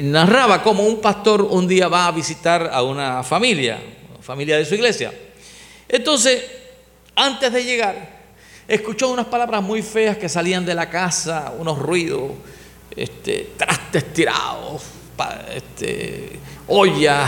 narraba 0.04 0.62
cómo 0.62 0.84
un 0.84 1.02
pastor 1.02 1.42
un 1.42 1.68
día 1.68 1.88
va 1.88 2.06
a 2.06 2.12
visitar 2.12 2.70
a 2.72 2.84
una 2.84 3.24
familia, 3.24 3.80
familia 4.22 4.58
de 4.58 4.66
su 4.66 4.76
iglesia. 4.76 5.12
Entonces, 5.90 6.44
antes 7.16 7.52
de 7.52 7.64
llegar, 7.64 8.20
escuchó 8.68 9.10
unas 9.10 9.26
palabras 9.26 9.64
muy 9.64 9.82
feas 9.82 10.18
que 10.18 10.30
salían 10.30 10.64
de 10.68 10.76
la 10.76 10.88
casa, 10.88 11.52
unos 11.58 11.80
ruidos, 11.80 12.34
este, 12.96 13.54
trastes 13.58 14.14
tirados, 14.14 14.84
este, 15.56 16.34
ollas, 16.68 17.28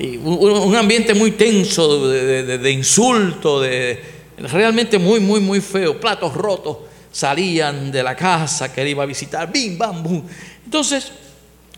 y 0.00 0.16
un, 0.16 0.74
ambiente 0.74 1.12
muy 1.12 1.32
tenso 1.32 2.08
de, 2.08 2.70
insulto, 2.70 3.60
de, 3.60 4.02
realmente 4.38 4.98
muy, 4.98 5.20
muy, 5.20 5.40
muy 5.40 5.60
feo. 5.60 6.00
Platos 6.00 6.32
rotos 6.32 6.78
salían 7.12 7.92
de 7.92 8.02
la 8.02 8.16
casa 8.16 8.72
que 8.72 8.80
él 8.80 8.88
iba 8.88 9.02
a 9.02 9.06
visitar, 9.06 9.52
bim, 9.52 9.76
bam, 9.76 10.02
bum. 10.02 10.22
Entonces, 10.64 11.12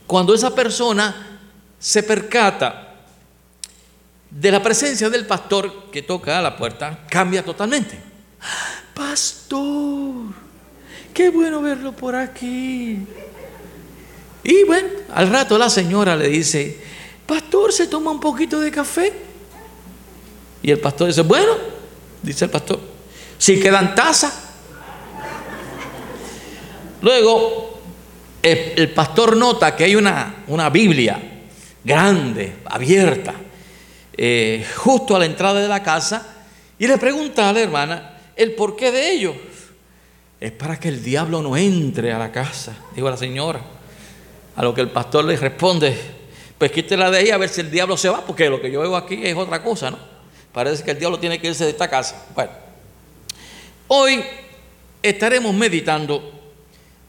cuando 0.07 0.35
esa 0.35 0.55
persona 0.55 1.41
se 1.81 2.05
percata 2.05 2.95
de 4.31 4.52
la 4.52 4.62
presencia 4.62 5.11
del 5.11 5.26
pastor 5.26 5.91
que 5.91 6.02
toca 6.02 6.38
a 6.38 6.43
la 6.43 6.57
puerta, 6.57 7.00
cambia 7.11 7.45
totalmente. 7.45 7.99
Pastor, 8.95 10.26
qué 11.12 11.29
bueno 11.31 11.61
verlo 11.61 11.91
por 11.93 12.14
aquí. 12.14 13.05
Y 14.45 14.64
bueno, 14.64 14.88
al 15.12 15.29
rato 15.29 15.59
la 15.59 15.69
señora 15.69 16.14
le 16.14 16.29
dice, 16.29 16.93
pastor, 17.26 17.73
¿se 17.73 17.87
toma 17.87 18.11
un 18.11 18.21
poquito 18.21 18.61
de 18.61 18.71
café? 18.71 19.12
Y 20.62 20.71
el 20.71 20.79
pastor 20.79 21.09
dice, 21.09 21.23
bueno, 21.23 21.52
dice 22.23 22.45
el 22.45 22.50
pastor, 22.50 22.81
si 23.38 23.59
quedan 23.59 23.95
tazas. 23.95 24.50
Luego, 27.00 27.81
el, 28.43 28.91
pastor 28.91 29.37
nota 29.37 29.75
que 29.75 29.85
hay 29.85 29.97
una, 29.97 30.45
una 30.47 30.71
Biblia 30.71 31.21
grande, 31.85 32.59
abierta, 32.64 33.35
eh, 34.17 34.64
justo 34.76 35.17
a 35.17 35.19
la 35.19 35.26
entrada 35.26 35.61
de 35.61 35.69
la 35.69 35.83
casa 35.83 36.45
y 36.79 36.87
le 36.87 36.99
pregunta 36.99 37.49
a 37.49 37.52
la 37.52 37.61
hermana 37.61 38.19
el 38.37 38.52
porqué 38.52 38.93
de 38.93 39.12
ello. 39.12 39.35
Es 40.41 40.52
para 40.52 40.79
que 40.79 40.88
el 40.88 41.02
diablo 41.02 41.43
no 41.43 41.57
entre 41.57 42.12
a 42.12 42.19
la 42.19 42.33
casa, 42.33 42.76
dijo 42.95 43.09
la 43.09 43.17
señora. 43.17 43.61
A 44.55 44.62
lo 44.62 44.75
que 44.75 44.81
el 44.81 44.91
pastor 44.91 45.25
le 45.25 45.37
responde, 45.37 45.97
pues 46.62 46.71
quítela 46.71 47.11
de 47.11 47.19
ahí 47.19 47.31
a 47.31 47.38
ver 47.38 47.49
si 47.49 47.61
el 47.61 47.73
diablo 47.73 47.97
se 47.97 48.09
va, 48.09 48.25
porque 48.25 48.49
lo 48.49 48.61
que 48.61 48.71
yo 48.71 48.83
veo 48.83 48.95
aquí 48.95 49.19
es 49.21 49.35
otra 49.35 49.61
cosa, 49.64 49.90
¿no? 49.90 49.99
Parece 50.52 50.85
que 50.85 50.92
el 50.92 50.99
diablo 51.00 51.19
tiene 51.19 51.40
que 51.40 51.49
irse 51.49 51.64
de 51.64 51.71
esta 51.71 51.90
casa. 51.90 52.26
Bueno, 52.37 52.52
hoy 53.88 54.23
estaremos 55.02 55.52
meditando 55.57 56.52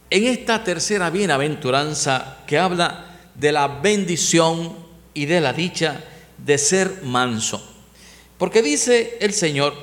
en 0.10 0.25
esta 0.25 0.63
tercera 0.63 1.12
bienaventuranza 1.12 2.38
que 2.48 2.57
habla 2.57 3.19
de 3.36 3.51
la 3.51 3.67
bendición 3.67 4.75
y 5.13 5.27
de 5.27 5.39
la 5.39 5.53
dicha 5.53 6.03
de 6.36 6.57
ser 6.57 7.03
manso. 7.03 7.63
Porque 8.39 8.63
dice 8.63 9.19
el 9.22 9.33
Señor 9.33 9.75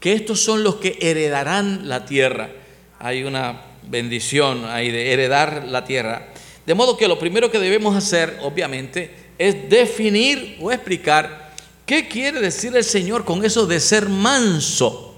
que 0.00 0.12
estos 0.12 0.38
son 0.44 0.62
los 0.62 0.74
que 0.74 0.98
heredarán 1.00 1.88
la 1.88 2.04
tierra. 2.04 2.50
Hay 2.98 3.24
una 3.24 3.58
bendición 3.88 4.66
ahí 4.66 4.90
de 4.90 5.14
heredar 5.14 5.64
la 5.64 5.82
tierra. 5.82 6.31
De 6.66 6.74
modo 6.74 6.96
que 6.96 7.08
lo 7.08 7.18
primero 7.18 7.50
que 7.50 7.58
debemos 7.58 7.96
hacer, 7.96 8.38
obviamente, 8.42 9.10
es 9.38 9.68
definir 9.68 10.58
o 10.60 10.70
explicar 10.70 11.52
qué 11.86 12.08
quiere 12.08 12.40
decir 12.40 12.76
el 12.76 12.84
Señor 12.84 13.24
con 13.24 13.44
eso 13.44 13.66
de 13.66 13.80
ser 13.80 14.08
manso. 14.08 15.14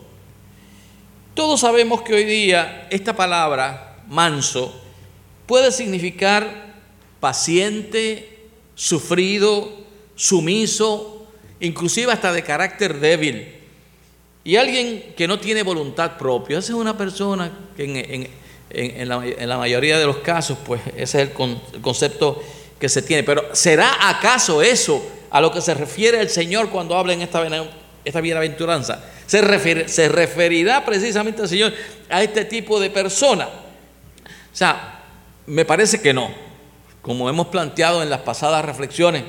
Todos 1.34 1.60
sabemos 1.60 2.02
que 2.02 2.14
hoy 2.14 2.24
día 2.24 2.86
esta 2.90 3.14
palabra, 3.14 4.02
manso, 4.08 4.80
puede 5.46 5.72
significar 5.72 6.74
paciente, 7.20 8.46
sufrido, 8.74 9.84
sumiso, 10.14 11.26
inclusive 11.60 12.12
hasta 12.12 12.32
de 12.32 12.42
carácter 12.42 13.00
débil. 13.00 13.54
Y 14.44 14.56
alguien 14.56 15.14
que 15.16 15.26
no 15.26 15.40
tiene 15.40 15.62
voluntad 15.62 16.18
propia, 16.18 16.58
esa 16.58 16.72
es 16.72 16.78
una 16.78 16.96
persona 16.96 17.50
que 17.76 17.84
en, 17.84 18.28
la, 19.06 19.58
mayoría 19.58 19.98
de 19.98 20.06
los 20.06 20.18
casos, 20.18 20.58
pues 20.64 20.80
ese 20.96 21.22
es 21.22 21.28
el, 21.28 21.80
concepto 21.80 22.42
que 22.78 22.88
se 22.88 23.02
tiene. 23.02 23.22
Pero 23.22 23.54
¿será 23.54 24.08
acaso 24.08 24.62
eso 24.62 25.04
a 25.30 25.40
lo 25.40 25.52
que 25.52 25.60
se 25.60 25.74
refiere 25.74 26.20
el 26.20 26.28
Señor 26.28 26.70
cuando 26.70 26.96
habla 26.96 27.12
en 27.12 27.22
esta, 27.22 27.44
esta 28.04 28.20
bienaventuranza? 28.20 29.04
Se, 29.26 29.88
se 29.88 30.08
referirá 30.08 30.84
precisamente 30.84 31.42
el 31.42 31.48
Señor 31.48 31.72
a 32.10 32.22
este 32.22 32.44
tipo 32.44 32.80
de 32.80 32.90
persona. 32.90 33.46
O 33.46 34.56
sea, 34.56 35.02
me 35.46 35.64
parece 35.64 36.00
que 36.00 36.12
no. 36.12 36.30
Como 37.02 37.28
hemos 37.28 37.48
planteado 37.48 38.02
en 38.02 38.10
las 38.10 38.20
pasadas 38.20 38.64
reflexiones, 38.64 39.24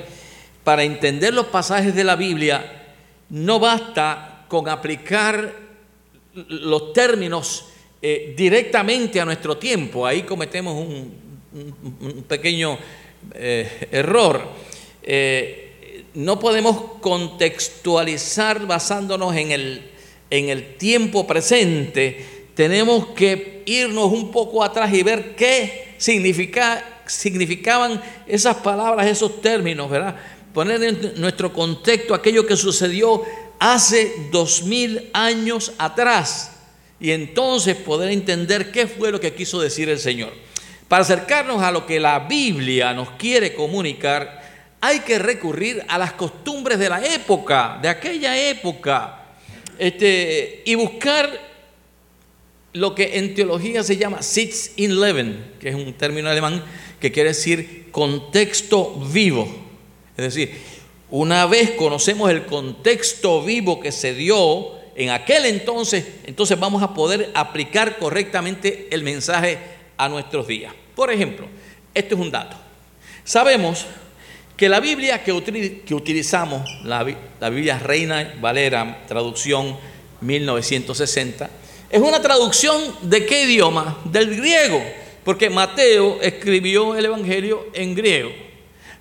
para 0.64 0.82
entender 0.82 1.32
los 1.32 1.46
pasajes 1.46 1.94
de 1.94 2.04
la 2.04 2.16
Biblia, 2.16 2.84
no 3.28 3.60
basta 3.60 4.44
con 4.48 4.68
aplicar 4.68 5.52
los 6.34 6.92
términos 6.92 7.66
eh, 8.02 8.34
directamente 8.36 9.20
a 9.20 9.24
nuestro 9.24 9.56
tiempo. 9.56 10.06
Ahí 10.06 10.22
cometemos 10.22 10.74
un, 10.74 11.26
pequeño 12.28 12.78
eh, 13.34 13.88
error. 13.90 14.42
Eh, 15.02 16.04
no 16.14 16.38
podemos 16.38 16.98
contextualizar 17.00 18.66
basándonos 18.66 19.34
en 19.36 19.52
el, 19.52 19.90
en 20.30 20.48
el 20.48 20.76
tiempo 20.76 21.26
presente. 21.26 22.46
Tenemos 22.54 23.08
que 23.08 23.62
irnos 23.66 24.12
un 24.12 24.30
poco 24.30 24.62
atrás 24.62 24.92
y 24.92 25.02
ver 25.02 25.34
qué 25.34 25.94
significa, 25.98 27.02
significaban 27.06 28.02
esas 28.26 28.56
palabras, 28.56 29.06
esos 29.06 29.40
términos, 29.40 29.90
¿verdad? 29.90 30.16
poner 30.56 30.82
en 30.82 31.20
nuestro 31.20 31.52
contexto 31.52 32.14
aquello 32.14 32.46
que 32.46 32.56
sucedió 32.56 33.22
hace 33.58 34.30
dos 34.32 34.62
mil 34.62 35.10
años 35.12 35.74
atrás 35.76 36.55
y 37.00 37.10
entonces 37.10 37.76
poder 37.76 38.10
entender 38.10 38.70
qué 38.72 38.86
fue 38.86 39.10
lo 39.10 39.20
que 39.20 39.34
quiso 39.34 39.60
decir 39.60 39.88
el 39.88 39.98
Señor. 39.98 40.32
Para 40.88 41.02
acercarnos 41.02 41.62
a 41.62 41.72
lo 41.72 41.84
que 41.84 42.00
la 42.00 42.20
Biblia 42.20 42.94
nos 42.94 43.10
quiere 43.10 43.54
comunicar, 43.54 44.42
hay 44.80 45.00
que 45.00 45.18
recurrir 45.18 45.84
a 45.88 45.98
las 45.98 46.12
costumbres 46.12 46.78
de 46.78 46.88
la 46.88 47.04
época, 47.04 47.78
de 47.82 47.88
aquella 47.88 48.38
época, 48.48 49.24
este, 49.78 50.62
y 50.64 50.74
buscar 50.74 51.28
lo 52.72 52.94
que 52.94 53.18
en 53.18 53.34
teología 53.34 53.82
se 53.82 53.96
llama 53.96 54.22
Sitz 54.22 54.72
in 54.76 55.00
Leben, 55.00 55.54
que 55.58 55.70
es 55.70 55.74
un 55.74 55.92
término 55.94 56.28
alemán 56.28 56.62
que 57.00 57.10
quiere 57.10 57.30
decir 57.30 57.88
contexto 57.90 58.94
vivo. 59.12 59.48
Es 60.16 60.34
decir, 60.34 60.54
una 61.10 61.46
vez 61.46 61.72
conocemos 61.72 62.30
el 62.30 62.46
contexto 62.46 63.42
vivo 63.42 63.80
que 63.80 63.92
se 63.92 64.14
dio 64.14 64.75
en 64.96 65.10
aquel 65.10 65.44
entonces, 65.44 66.04
entonces 66.24 66.58
vamos 66.58 66.82
a 66.82 66.94
poder 66.94 67.30
aplicar 67.34 67.98
correctamente 67.98 68.88
el 68.90 69.02
mensaje 69.02 69.58
a 69.96 70.08
nuestros 70.08 70.46
días. 70.46 70.72
Por 70.94 71.12
ejemplo, 71.12 71.46
este 71.94 72.14
es 72.14 72.20
un 72.20 72.30
dato. 72.30 72.56
Sabemos 73.22 73.84
que 74.56 74.70
la 74.70 74.80
Biblia 74.80 75.22
que, 75.22 75.32
utilizamos, 75.32 76.68
la, 76.82 77.06
la 77.38 77.50
Biblia 77.50 77.78
Reina 77.78 78.34
Valera, 78.40 79.04
traducción 79.06 79.76
1960, 80.22 81.50
es 81.90 82.00
una 82.00 82.20
traducción 82.20 82.82
de 83.02 83.26
qué 83.26 83.42
idioma? 83.42 83.98
Del 84.04 84.34
griego, 84.34 84.82
porque 85.24 85.50
Mateo 85.50 86.20
escribió 86.22 86.96
el 86.96 87.04
Evangelio 87.04 87.66
en 87.74 87.94
griego. 87.94 88.30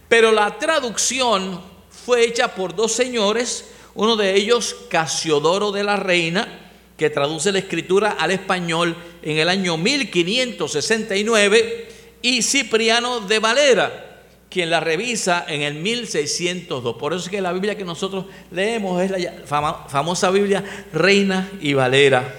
Pero 0.10 0.32
la 0.32 0.58
traducción 0.60 1.62
fue 1.90 2.26
hecha 2.26 2.54
por 2.54 2.76
dos 2.76 2.92
señores, 2.92 3.66
uno 3.96 4.16
de 4.16 4.36
ellos 4.36 4.76
Casiodoro 4.90 5.72
de 5.72 5.84
la 5.84 5.96
Reina, 5.96 6.62
que 6.98 7.10
traduce 7.10 7.52
la 7.52 7.60
escritura 7.60 8.16
al 8.20 8.32
español 8.32 8.96
en 9.22 9.38
el 9.38 9.50
año 9.50 9.78
1569, 9.78 11.90
y 12.22 12.42
Cipriano 12.42 13.22
de 13.22 13.40
Valera, 13.40 14.24
quien 14.50 14.70
la 14.70 14.80
revisa 14.80 15.46
en 15.48 15.62
el 15.62 15.76
1602. 15.76 16.96
Por 16.98 17.14
eso 17.14 17.26
es 17.26 17.30
que 17.30 17.42
la 17.42 17.54
Biblia 17.54 17.76
que 17.76 17.86
nosotros 17.86 18.26
leemos 18.52 19.02
es 19.02 19.12
la 19.12 19.86
famosa 19.88 20.32
Biblia 20.32 20.64
Reina 20.92 21.50
y 21.62 21.74
Valera. 21.74 22.34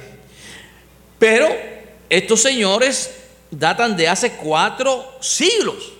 Pero 1.19 1.49
estos 2.11 2.41
señores 2.41 3.15
datan 3.51 3.97
de 3.97 4.09
hace 4.09 4.33
cuatro 4.33 5.17
siglos. 5.21 5.96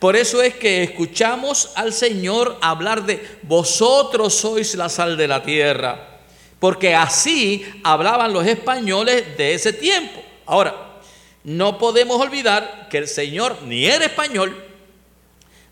Por 0.00 0.16
eso 0.16 0.40
es 0.40 0.54
que 0.54 0.82
escuchamos 0.82 1.72
al 1.74 1.92
Señor 1.92 2.56
hablar 2.62 3.04
de 3.04 3.22
vosotros 3.42 4.34
sois 4.34 4.74
la 4.74 4.88
sal 4.88 5.18
de 5.18 5.28
la 5.28 5.42
tierra, 5.42 6.20
porque 6.58 6.94
así 6.94 7.66
hablaban 7.84 8.32
los 8.32 8.46
españoles 8.46 9.36
de 9.36 9.52
ese 9.52 9.74
tiempo. 9.74 10.22
Ahora, 10.46 11.02
no 11.44 11.76
podemos 11.76 12.18
olvidar 12.18 12.88
que 12.90 12.96
el 12.96 13.08
Señor 13.08 13.58
ni 13.66 13.84
era 13.84 14.06
español, 14.06 14.56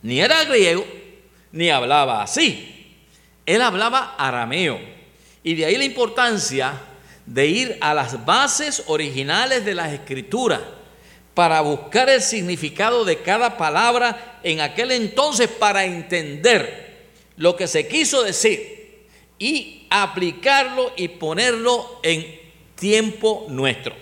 ni 0.03 0.21
era 0.21 0.45
griego, 0.45 0.85
ni 1.51 1.71
hablaba 1.71 2.23
así. 2.23 2.97
Él 3.47 3.63
hablaba 3.63 4.15
arameo. 4.19 4.79
Y 5.43 5.55
de 5.55 5.65
ahí 5.65 5.79
la 5.79 5.85
importancia 5.85 6.75
de 7.25 7.47
ir 7.47 7.79
a 7.81 7.95
las 7.95 8.27
bases 8.27 8.83
originales 8.89 9.65
de 9.65 9.75
las 9.75 9.91
escrituras 9.91 10.61
para 11.39 11.61
buscar 11.61 12.09
el 12.09 12.21
significado 12.21 13.05
de 13.05 13.23
cada 13.23 13.57
palabra 13.57 14.41
en 14.43 14.61
aquel 14.61 14.91
entonces 14.91 15.47
para 15.47 15.85
entender 15.85 17.07
lo 17.37 17.55
que 17.55 17.69
se 17.69 17.87
quiso 17.87 18.25
decir 18.25 19.07
y 19.39 19.87
aplicarlo 19.89 20.93
y 20.97 21.07
ponerlo 21.07 22.01
en 22.03 22.27
tiempo 22.75 23.47
nuestro. 23.51 23.95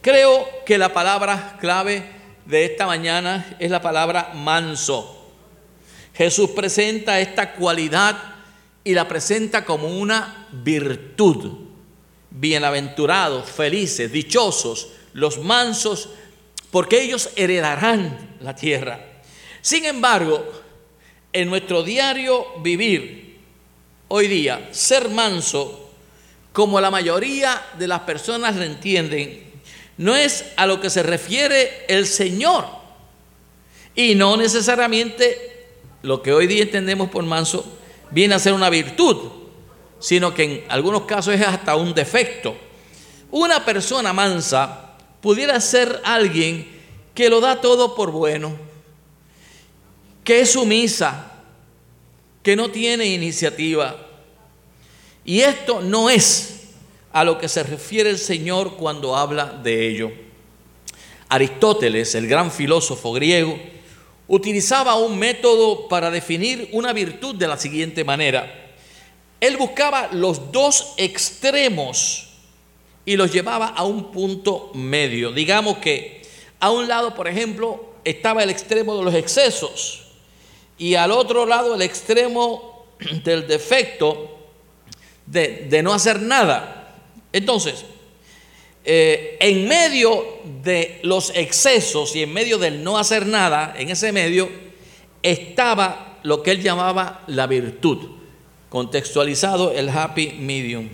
Creo 0.00 0.48
que 0.64 0.78
la 0.78 0.90
palabra 0.94 1.58
clave 1.60 2.02
de 2.46 2.64
esta 2.64 2.86
mañana 2.86 3.54
es 3.58 3.70
la 3.70 3.82
palabra 3.82 4.32
manso. 4.32 5.34
Jesús 6.14 6.48
presenta 6.56 7.20
esta 7.20 7.52
cualidad 7.52 8.16
y 8.82 8.94
la 8.94 9.06
presenta 9.06 9.66
como 9.66 9.88
una 9.88 10.48
virtud. 10.50 11.66
Bienaventurados, 12.30 13.50
felices, 13.50 14.10
dichosos 14.10 14.95
los 15.16 15.38
mansos, 15.38 16.10
porque 16.70 17.00
ellos 17.00 17.30
heredarán 17.36 18.36
la 18.40 18.54
tierra. 18.54 19.00
Sin 19.62 19.86
embargo, 19.86 20.46
en 21.32 21.48
nuestro 21.48 21.82
diario 21.82 22.46
vivir, 22.60 23.38
hoy 24.08 24.28
día, 24.28 24.68
ser 24.72 25.08
manso, 25.08 25.90
como 26.52 26.80
la 26.82 26.90
mayoría 26.90 27.62
de 27.78 27.88
las 27.88 28.00
personas 28.00 28.56
lo 28.56 28.62
entienden, 28.62 29.42
no 29.96 30.14
es 30.14 30.52
a 30.56 30.66
lo 30.66 30.82
que 30.82 30.90
se 30.90 31.02
refiere 31.02 31.86
el 31.88 32.06
Señor. 32.06 32.66
Y 33.94 34.14
no 34.14 34.36
necesariamente 34.36 35.68
lo 36.02 36.20
que 36.20 36.34
hoy 36.34 36.46
día 36.46 36.64
entendemos 36.64 37.08
por 37.08 37.24
manso 37.24 37.64
viene 38.10 38.34
a 38.34 38.38
ser 38.38 38.52
una 38.52 38.68
virtud, 38.68 39.30
sino 39.98 40.34
que 40.34 40.42
en 40.42 40.64
algunos 40.68 41.02
casos 41.06 41.32
es 41.32 41.40
hasta 41.40 41.74
un 41.74 41.94
defecto. 41.94 42.54
Una 43.30 43.64
persona 43.64 44.12
mansa 44.12 44.85
pudiera 45.26 45.60
ser 45.60 46.00
alguien 46.04 46.68
que 47.12 47.28
lo 47.28 47.40
da 47.40 47.60
todo 47.60 47.96
por 47.96 48.12
bueno, 48.12 48.56
que 50.22 50.38
es 50.38 50.52
sumisa, 50.52 51.32
que 52.44 52.54
no 52.54 52.70
tiene 52.70 53.06
iniciativa. 53.06 54.06
Y 55.24 55.40
esto 55.40 55.80
no 55.80 56.10
es 56.10 56.68
a 57.12 57.24
lo 57.24 57.38
que 57.38 57.48
se 57.48 57.64
refiere 57.64 58.08
el 58.08 58.18
Señor 58.18 58.76
cuando 58.76 59.16
habla 59.16 59.46
de 59.46 59.88
ello. 59.88 60.12
Aristóteles, 61.28 62.14
el 62.14 62.28
gran 62.28 62.52
filósofo 62.52 63.12
griego, 63.12 63.58
utilizaba 64.28 64.94
un 64.94 65.18
método 65.18 65.88
para 65.88 66.12
definir 66.12 66.68
una 66.70 66.92
virtud 66.92 67.34
de 67.34 67.48
la 67.48 67.58
siguiente 67.58 68.04
manera. 68.04 68.76
Él 69.40 69.56
buscaba 69.56 70.08
los 70.12 70.52
dos 70.52 70.94
extremos 70.98 72.25
y 73.06 73.16
los 73.16 73.32
llevaba 73.32 73.68
a 73.68 73.84
un 73.84 74.10
punto 74.10 74.72
medio. 74.74 75.32
Digamos 75.32 75.78
que 75.78 76.22
a 76.58 76.70
un 76.72 76.88
lado, 76.88 77.14
por 77.14 77.28
ejemplo, 77.28 77.94
estaba 78.04 78.42
el 78.42 78.50
extremo 78.50 78.98
de 78.98 79.04
los 79.04 79.14
excesos 79.14 80.02
y 80.76 80.96
al 80.96 81.12
otro 81.12 81.46
lado 81.46 81.76
el 81.76 81.82
extremo 81.82 82.84
del 83.24 83.46
defecto 83.46 84.36
de, 85.24 85.80
no 85.82 85.94
hacer 85.94 86.20
nada. 86.20 86.94
Entonces, 87.32 87.84
eh, 88.84 89.36
en 89.40 89.68
medio 89.68 90.24
de 90.62 90.98
los 91.02 91.30
excesos 91.34 92.14
y 92.16 92.22
en 92.24 92.32
medio 92.32 92.58
del 92.58 92.82
no 92.82 92.98
hacer 92.98 93.24
nada, 93.26 93.74
en 93.78 93.88
ese 93.88 94.12
medio, 94.12 94.50
estaba 95.22 96.18
lo 96.24 96.42
que 96.42 96.50
él 96.50 96.62
llamaba 96.62 97.22
la 97.28 97.46
virtud, 97.46 97.98
contextualizado 98.68 99.72
el 99.72 99.88
happy 99.88 100.32
medium 100.40 100.88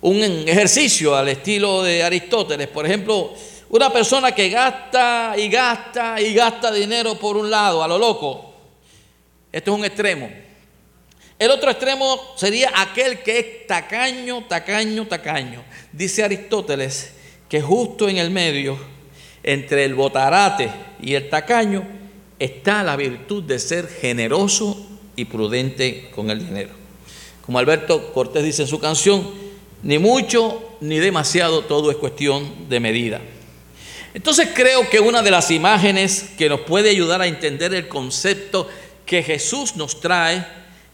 un 0.00 0.22
ejercicio 0.22 1.16
al 1.16 1.28
estilo 1.28 1.82
de 1.82 2.02
Aristóteles. 2.02 2.68
Por 2.68 2.86
ejemplo, 2.86 3.32
una 3.70 3.92
persona 3.92 4.32
que 4.32 4.48
gasta 4.48 5.34
y 5.36 5.48
gasta 5.48 6.20
y 6.20 6.34
gasta 6.34 6.72
dinero 6.72 7.18
por 7.18 7.36
un 7.36 7.50
lado, 7.50 7.82
a 7.82 7.88
lo 7.88 7.98
loco. 7.98 8.54
Esto 9.50 9.72
es 9.72 9.78
un 9.78 9.84
extremo. 9.84 10.30
El 11.38 11.50
otro 11.50 11.70
extremo 11.70 12.34
sería 12.36 12.72
aquel 12.74 13.22
que 13.22 13.38
es 13.38 13.66
tacaño, 13.66 14.44
tacaño, 14.48 15.06
tacaño. 15.06 15.62
Dice 15.92 16.24
Aristóteles 16.24 17.12
que 17.48 17.60
justo 17.60 18.08
en 18.08 18.16
el 18.18 18.30
medio, 18.30 18.78
entre 19.42 19.84
el 19.84 19.94
botarate 19.94 20.70
y 21.00 21.14
el 21.14 21.28
tacaño, 21.28 21.86
está 22.38 22.82
la 22.82 22.96
virtud 22.96 23.42
de 23.44 23.58
ser 23.58 23.88
generoso 23.88 24.86
y 25.14 25.26
prudente 25.26 26.10
con 26.14 26.30
el 26.30 26.44
dinero. 26.46 26.70
Como 27.44 27.58
Alberto 27.58 28.12
Cortés 28.12 28.44
dice 28.44 28.62
en 28.62 28.68
su 28.68 28.80
canción, 28.80 29.45
ni 29.86 30.00
mucho 30.00 30.60
ni 30.80 30.98
demasiado, 30.98 31.62
todo 31.62 31.92
es 31.92 31.96
cuestión 31.96 32.68
de 32.68 32.80
medida. 32.80 33.20
Entonces 34.14 34.48
creo 34.52 34.90
que 34.90 34.98
una 34.98 35.22
de 35.22 35.30
las 35.30 35.52
imágenes 35.52 36.30
que 36.36 36.48
nos 36.48 36.62
puede 36.62 36.90
ayudar 36.90 37.22
a 37.22 37.28
entender 37.28 37.72
el 37.72 37.86
concepto 37.86 38.68
que 39.04 39.22
Jesús 39.22 39.76
nos 39.76 40.00
trae 40.00 40.44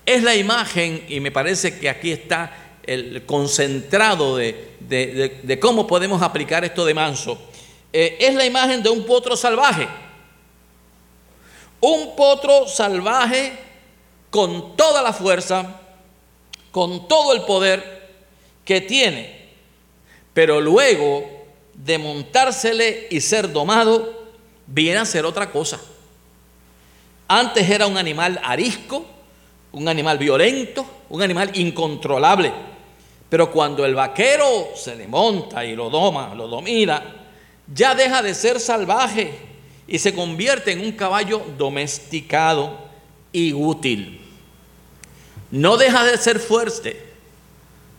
es 0.05 0.23
la 0.23 0.35
imagen, 0.35 1.07
y 1.09 1.21
me 1.21 1.31
parece 1.31 1.79
que 1.79 1.89
aquí 1.89 2.13
está 2.13 2.55
el 2.83 3.25
concentrado 3.25 4.37
de, 4.37 5.59
cómo 5.59 5.87
podemos 5.87 6.21
aplicar 6.21 6.63
esto 6.63 6.85
de 6.85 6.93
manso, 6.93 7.39
eh, 7.95 8.19
es 8.21 8.35
la 8.35 8.45
imagen 8.45 8.83
de 8.83 8.91
un 8.91 9.07
potro 9.07 9.37
salvaje. 9.39 9.89
Un 11.81 12.15
potro 12.15 12.69
salvaje 12.69 13.55
con 14.29 14.77
toda 14.77 15.01
la 15.01 15.15
fuerza, 15.15 15.81
con 16.71 17.09
todo 17.09 17.33
el 17.33 17.43
poder, 17.43 18.02
que 18.73 18.81
tiene, 18.81 19.49
pero 20.33 20.59
luego 20.59 21.29
de 21.75 21.99
montársele 21.99 23.07
y 23.11 23.21
ser 23.21 23.53
domado, 23.53 24.33
viene 24.67 24.99
a 24.99 25.05
ser 25.05 25.27
otra 25.27 25.51
cosa. 25.51 25.79
Antes 27.29 27.69
era 27.69 27.87
un 27.87 27.99
animal 27.99 28.41
arisco, 28.43 29.05
un 29.73 29.89
animal 29.89 30.17
violento, 30.17 30.87
un 31.11 31.21
animal 31.21 31.51
incontrolable. 31.55 32.51
Pero 33.29 33.51
cuando 33.51 33.85
el 33.85 33.95
vaquero 33.95 34.71
se 34.75 34.97
le 34.97 35.07
monta 35.07 35.65
y 35.67 35.77
lo 35.77 35.91
doma, 35.91 36.35
lo 36.35 36.49
domina, 36.49 37.03
ya 37.75 37.95
deja 37.95 38.23
de 38.23 38.35
ser 38.35 38.59
salvaje 38.59 39.35
y 39.87 39.99
se 39.99 40.15
convierte 40.15 40.73
en 40.73 40.81
un 40.81 40.93
caballo 40.93 41.43
domesticado 41.59 42.79
y 43.33 43.53
útil. 43.53 44.19
No 45.51 45.77
deja 45.77 46.05
de 46.05 46.17
ser 46.17 46.39
fuerte, 46.39 47.12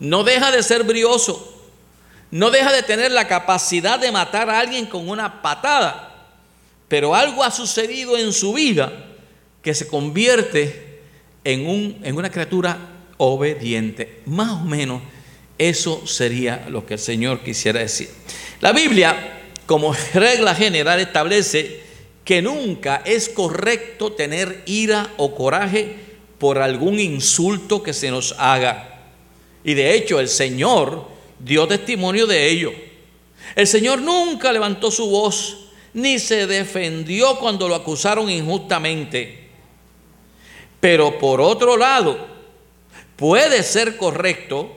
no 0.00 0.24
deja 0.24 0.50
de 0.50 0.62
ser 0.62 0.82
brioso, 0.82 1.62
no 2.30 2.50
deja 2.50 2.72
de 2.72 2.82
tener 2.82 3.12
la 3.12 3.28
capacidad 3.28 3.98
de 3.98 4.12
matar 4.12 4.50
a 4.50 4.58
alguien 4.58 4.86
con 4.86 5.08
una 5.08 5.42
patada, 5.42 6.28
pero 6.88 7.14
algo 7.14 7.44
ha 7.44 7.50
sucedido 7.50 8.16
en 8.16 8.32
su 8.32 8.52
vida 8.52 8.92
que 9.62 9.74
se 9.74 9.88
convierte 9.88 11.00
en, 11.44 11.66
un, 11.66 12.00
en 12.02 12.16
una 12.16 12.30
criatura 12.30 12.78
obediente. 13.16 14.20
Más 14.26 14.50
o 14.50 14.64
menos 14.64 15.02
eso 15.58 16.06
sería 16.06 16.66
lo 16.68 16.84
que 16.84 16.94
el 16.94 17.00
Señor 17.00 17.40
quisiera 17.40 17.80
decir. 17.80 18.10
La 18.60 18.72
Biblia, 18.72 19.42
como 19.66 19.94
regla 20.14 20.54
general, 20.54 21.00
establece 21.00 21.82
que 22.24 22.42
nunca 22.42 23.02
es 23.04 23.28
correcto 23.28 24.12
tener 24.12 24.62
ira 24.66 25.10
o 25.16 25.34
coraje 25.34 25.96
por 26.38 26.58
algún 26.58 26.98
insulto 26.98 27.82
que 27.82 27.92
se 27.92 28.10
nos 28.10 28.34
haga. 28.38 28.93
Y 29.64 29.74
de 29.74 29.94
hecho 29.94 30.20
el 30.20 30.28
Señor 30.28 31.08
dio 31.38 31.66
testimonio 31.66 32.26
de 32.26 32.48
ello. 32.48 32.72
El 33.56 33.66
Señor 33.66 34.00
nunca 34.00 34.52
levantó 34.52 34.90
su 34.90 35.08
voz 35.08 35.64
ni 35.94 36.18
se 36.18 36.46
defendió 36.46 37.38
cuando 37.38 37.68
lo 37.68 37.76
acusaron 37.76 38.28
injustamente. 38.28 39.48
Pero 40.80 41.18
por 41.18 41.40
otro 41.40 41.76
lado, 41.76 42.18
puede 43.16 43.62
ser 43.62 43.96
correcto 43.96 44.70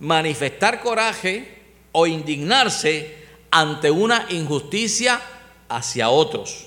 manifestar 0.00 0.80
coraje 0.80 1.56
o 1.92 2.06
indignarse 2.06 3.14
ante 3.50 3.90
una 3.90 4.26
injusticia 4.30 5.20
hacia 5.68 6.08
otros. 6.08 6.66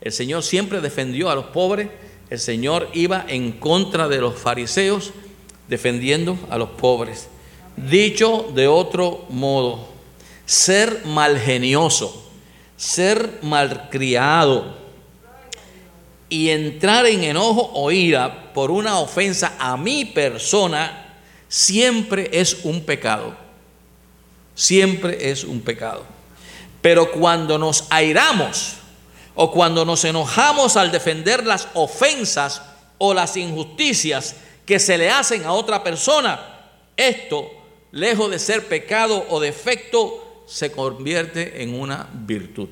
El 0.00 0.12
Señor 0.12 0.42
siempre 0.42 0.80
defendió 0.80 1.30
a 1.30 1.34
los 1.34 1.46
pobres, 1.46 1.88
el 2.28 2.38
Señor 2.38 2.88
iba 2.92 3.24
en 3.26 3.52
contra 3.52 4.08
de 4.08 4.20
los 4.20 4.38
fariseos, 4.38 5.12
defendiendo 5.70 6.36
a 6.50 6.58
los 6.58 6.70
pobres. 6.70 7.28
Dicho 7.76 8.50
de 8.54 8.66
otro 8.66 9.24
modo, 9.30 9.88
ser 10.44 11.02
malgenioso, 11.06 12.28
ser 12.76 13.38
malcriado 13.42 14.76
y 16.28 16.50
entrar 16.50 17.06
en 17.06 17.22
enojo 17.22 17.70
o 17.74 17.90
ira 17.90 18.52
por 18.52 18.70
una 18.70 18.98
ofensa 18.98 19.54
a 19.58 19.76
mi 19.76 20.04
persona 20.04 21.16
siempre 21.48 22.28
es 22.32 22.64
un 22.64 22.82
pecado. 22.82 23.34
Siempre 24.56 25.30
es 25.30 25.44
un 25.44 25.60
pecado. 25.60 26.04
Pero 26.82 27.12
cuando 27.12 27.58
nos 27.58 27.84
airamos 27.90 28.74
o 29.36 29.52
cuando 29.52 29.84
nos 29.84 30.04
enojamos 30.04 30.76
al 30.76 30.90
defender 30.90 31.46
las 31.46 31.68
ofensas 31.74 32.60
o 32.98 33.14
las 33.14 33.36
injusticias 33.36 34.34
que 34.70 34.78
se 34.78 34.96
le 34.96 35.10
hacen 35.10 35.44
a 35.44 35.50
otra 35.50 35.82
persona, 35.82 36.38
esto, 36.96 37.50
lejos 37.90 38.30
de 38.30 38.38
ser 38.38 38.68
pecado 38.68 39.26
o 39.28 39.40
defecto, 39.40 40.44
se 40.46 40.70
convierte 40.70 41.60
en 41.64 41.74
una 41.74 42.08
virtud. 42.12 42.68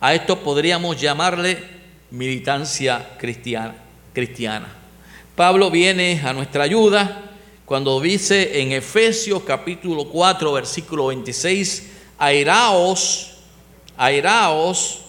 A 0.00 0.14
esto 0.14 0.38
podríamos 0.38 0.98
llamarle 0.98 1.62
militancia 2.10 3.06
cristiana. 3.18 3.74
cristiana. 4.14 4.74
Pablo 5.36 5.70
viene 5.70 6.18
a 6.24 6.32
nuestra 6.32 6.64
ayuda 6.64 7.20
cuando 7.66 8.00
dice 8.00 8.62
en 8.62 8.72
Efesios 8.72 9.42
capítulo 9.42 10.08
4 10.08 10.54
versículo 10.54 11.08
26, 11.08 11.90
airaos, 12.16 13.34
airaos, 13.98 15.02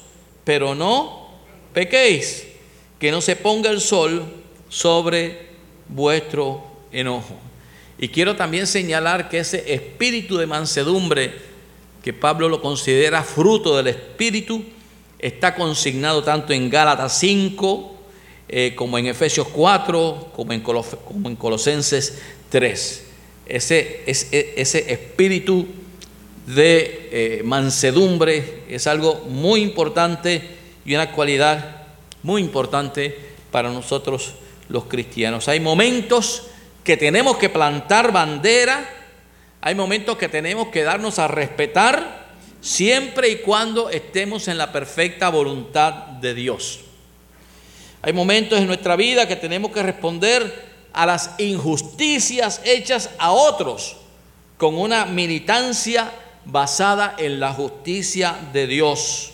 pero 0.44 0.76
no 0.76 1.30
pequéis, 1.74 2.48
que 3.00 3.12
no 3.12 3.22
se 3.22 3.38
ponga 3.38 3.70
el 3.70 3.80
sol 3.80 4.26
sobre 4.68 5.53
vuestro 5.88 6.64
enojo. 6.92 7.36
Y 7.98 8.10
quiero 8.10 8.36
también 8.36 8.68
señalar 8.68 9.30
que 9.30 9.40
ese 9.40 9.74
espíritu 9.74 10.38
de 10.38 10.48
mansedumbre, 10.48 11.34
que 12.04 12.14
Pablo 12.14 12.50
lo 12.50 12.62
considera 12.62 13.24
fruto 13.24 13.78
del 13.78 13.88
espíritu, 13.88 14.64
está 15.20 15.56
consignado 15.56 16.24
tanto 16.24 16.52
en 16.54 16.70
Gálatas 16.70 17.18
5, 17.20 17.96
eh, 18.50 18.74
como 18.76 18.98
en 18.98 19.08
Efesios 19.08 19.48
4, 19.48 20.32
como 20.36 20.52
en, 20.54 20.62
como 20.62 21.30
en 21.30 21.36
Colosenses 21.36 22.20
3. 22.50 23.06
Ese, 23.46 24.02
ese, 24.06 24.54
ese 24.58 24.92
espíritu 24.92 25.66
de 26.46 27.10
eh, 27.12 27.42
mansedumbre 27.44 28.64
es 28.70 28.88
algo 28.88 29.26
muy 29.30 29.62
importante 29.62 30.42
y 30.86 30.94
una 30.94 31.12
cualidad 31.12 31.84
muy 32.22 32.42
importante 32.42 33.18
para 33.52 33.70
nosotros 33.72 34.34
los 34.70 34.86
cristianos. 34.86 35.48
Hay 35.48 35.60
momentos 35.60 36.44
que 36.84 36.98
tenemos 36.98 37.38
que 37.38 37.50
plantar 37.50 38.12
bandera, 38.12 38.88
hay 39.62 39.76
momentos 39.76 40.18
que 40.18 40.30
tenemos 40.30 40.68
que 40.68 40.84
darnos 40.84 41.20
a 41.20 41.28
respetar 41.28 42.24
siempre 42.62 43.30
y 43.30 43.38
cuando 43.38 43.90
estemos 43.90 44.48
en 44.48 44.58
la 44.58 44.72
perfecta 44.72 45.30
voluntad 45.30 45.94
de 45.94 46.34
Dios. 46.34 46.82
Hay 48.02 48.14
momentos 48.14 48.60
en 48.60 48.68
nuestra 48.68 48.96
vida 48.96 49.28
que 49.28 49.36
tenemos 49.36 49.72
que 49.72 49.84
responder 49.84 50.74
a 50.92 51.06
las 51.06 51.32
injusticias 51.40 52.62
hechas 52.66 53.10
a 53.18 53.32
otros 53.32 53.98
con 54.58 54.78
una 54.78 55.06
militancia 55.06 56.12
basada 56.46 57.16
en 57.18 57.40
la 57.40 57.54
justicia 57.54 58.38
de 58.52 58.68
Dios. 58.68 59.32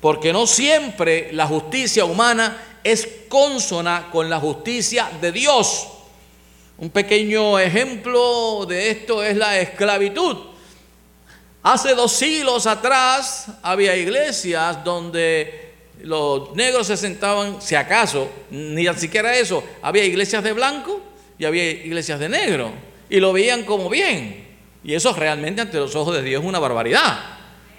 Porque 0.00 0.32
no 0.32 0.46
siempre 0.46 1.32
la 1.32 1.46
justicia 1.46 2.04
humana 2.04 2.56
es 2.84 3.08
consona 3.28 4.08
con 4.10 4.28
la 4.28 4.40
justicia 4.40 5.10
de 5.20 5.32
Dios. 5.32 5.88
Un 6.78 6.90
pequeño 6.90 7.58
ejemplo 7.58 8.64
de 8.66 8.90
esto 8.90 9.22
es 9.22 9.36
la 9.36 9.58
esclavitud. 9.58 10.36
Hace 11.62 11.94
dos 11.94 12.12
siglos 12.12 12.66
atrás 12.66 13.48
había 13.62 13.94
iglesias 13.96 14.82
donde 14.82 15.74
los 16.02 16.54
negros 16.56 16.86
se 16.86 16.96
sentaban, 16.96 17.60
si 17.60 17.74
acaso, 17.74 18.30
ni 18.50 18.86
siquiera 18.94 19.36
eso, 19.36 19.62
había 19.82 20.04
iglesias 20.04 20.42
de 20.42 20.54
blanco 20.54 21.02
y 21.38 21.44
había 21.44 21.70
iglesias 21.70 22.18
de 22.18 22.28
negro, 22.28 22.70
y 23.08 23.20
lo 23.20 23.32
veían 23.32 23.64
como 23.64 23.90
bien. 23.90 24.48
Y 24.82 24.94
eso 24.94 25.12
realmente 25.12 25.60
ante 25.60 25.78
los 25.78 25.94
ojos 25.94 26.14
de 26.14 26.22
Dios 26.22 26.42
es 26.42 26.48
una 26.48 26.58
barbaridad. 26.58 27.18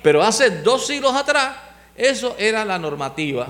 Pero 0.04 0.22
hace 0.22 0.62
dos 0.62 0.86
siglos 0.86 1.16
atrás, 1.16 1.56
eso 1.96 2.36
era 2.38 2.64
la 2.64 2.78
normativa. 2.78 3.48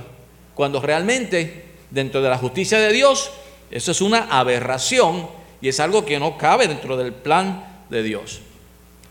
Cuando 0.62 0.80
realmente, 0.80 1.64
dentro 1.90 2.22
de 2.22 2.30
la 2.30 2.38
justicia 2.38 2.78
de 2.78 2.94
Dios, 2.94 3.32
eso 3.72 3.92
es 3.94 4.00
una 4.00 4.28
aberración 4.30 5.28
y 5.60 5.70
es 5.70 5.80
algo 5.80 6.06
que 6.06 6.20
no 6.20 6.38
cabe 6.38 6.68
dentro 6.68 6.96
del 6.98 7.14
plan 7.14 7.86
de 7.90 8.04
Dios. 8.04 8.42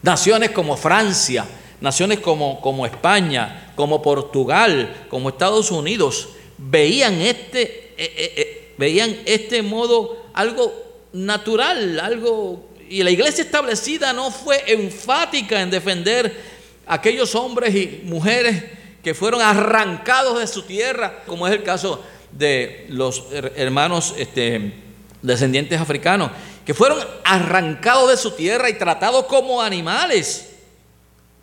Naciones 0.00 0.52
como 0.52 0.76
Francia, 0.76 1.44
naciones 1.80 2.20
como, 2.20 2.60
como 2.60 2.86
España, 2.86 3.72
como 3.74 4.00
Portugal, 4.00 5.06
como 5.10 5.30
Estados 5.30 5.72
Unidos, 5.72 6.28
veían 6.56 7.20
este, 7.20 7.62
eh, 7.62 8.14
eh, 8.16 8.34
eh, 8.36 8.74
veían 8.78 9.16
este 9.24 9.60
modo 9.60 10.26
algo 10.34 10.72
natural, 11.14 11.98
algo 11.98 12.68
y 12.88 13.02
la 13.02 13.10
iglesia 13.10 13.42
establecida 13.42 14.12
no 14.12 14.30
fue 14.30 14.62
enfática 14.68 15.60
en 15.60 15.70
defender 15.70 16.32
a 16.86 16.94
aquellos 16.94 17.34
hombres 17.34 17.74
y 17.74 18.02
mujeres 18.04 18.78
que 19.02 19.14
fueron 19.14 19.40
arrancados 19.40 20.38
de 20.38 20.46
su 20.46 20.62
tierra, 20.62 21.22
como 21.26 21.46
es 21.46 21.54
el 21.54 21.62
caso 21.62 22.02
de 22.32 22.86
los 22.90 23.24
hermanos 23.56 24.14
este, 24.16 24.74
descendientes 25.22 25.80
africanos, 25.80 26.30
que 26.64 26.74
fueron 26.74 26.98
arrancados 27.24 28.10
de 28.10 28.16
su 28.16 28.32
tierra 28.32 28.68
y 28.68 28.74
tratados 28.74 29.24
como 29.24 29.62
animales, 29.62 30.50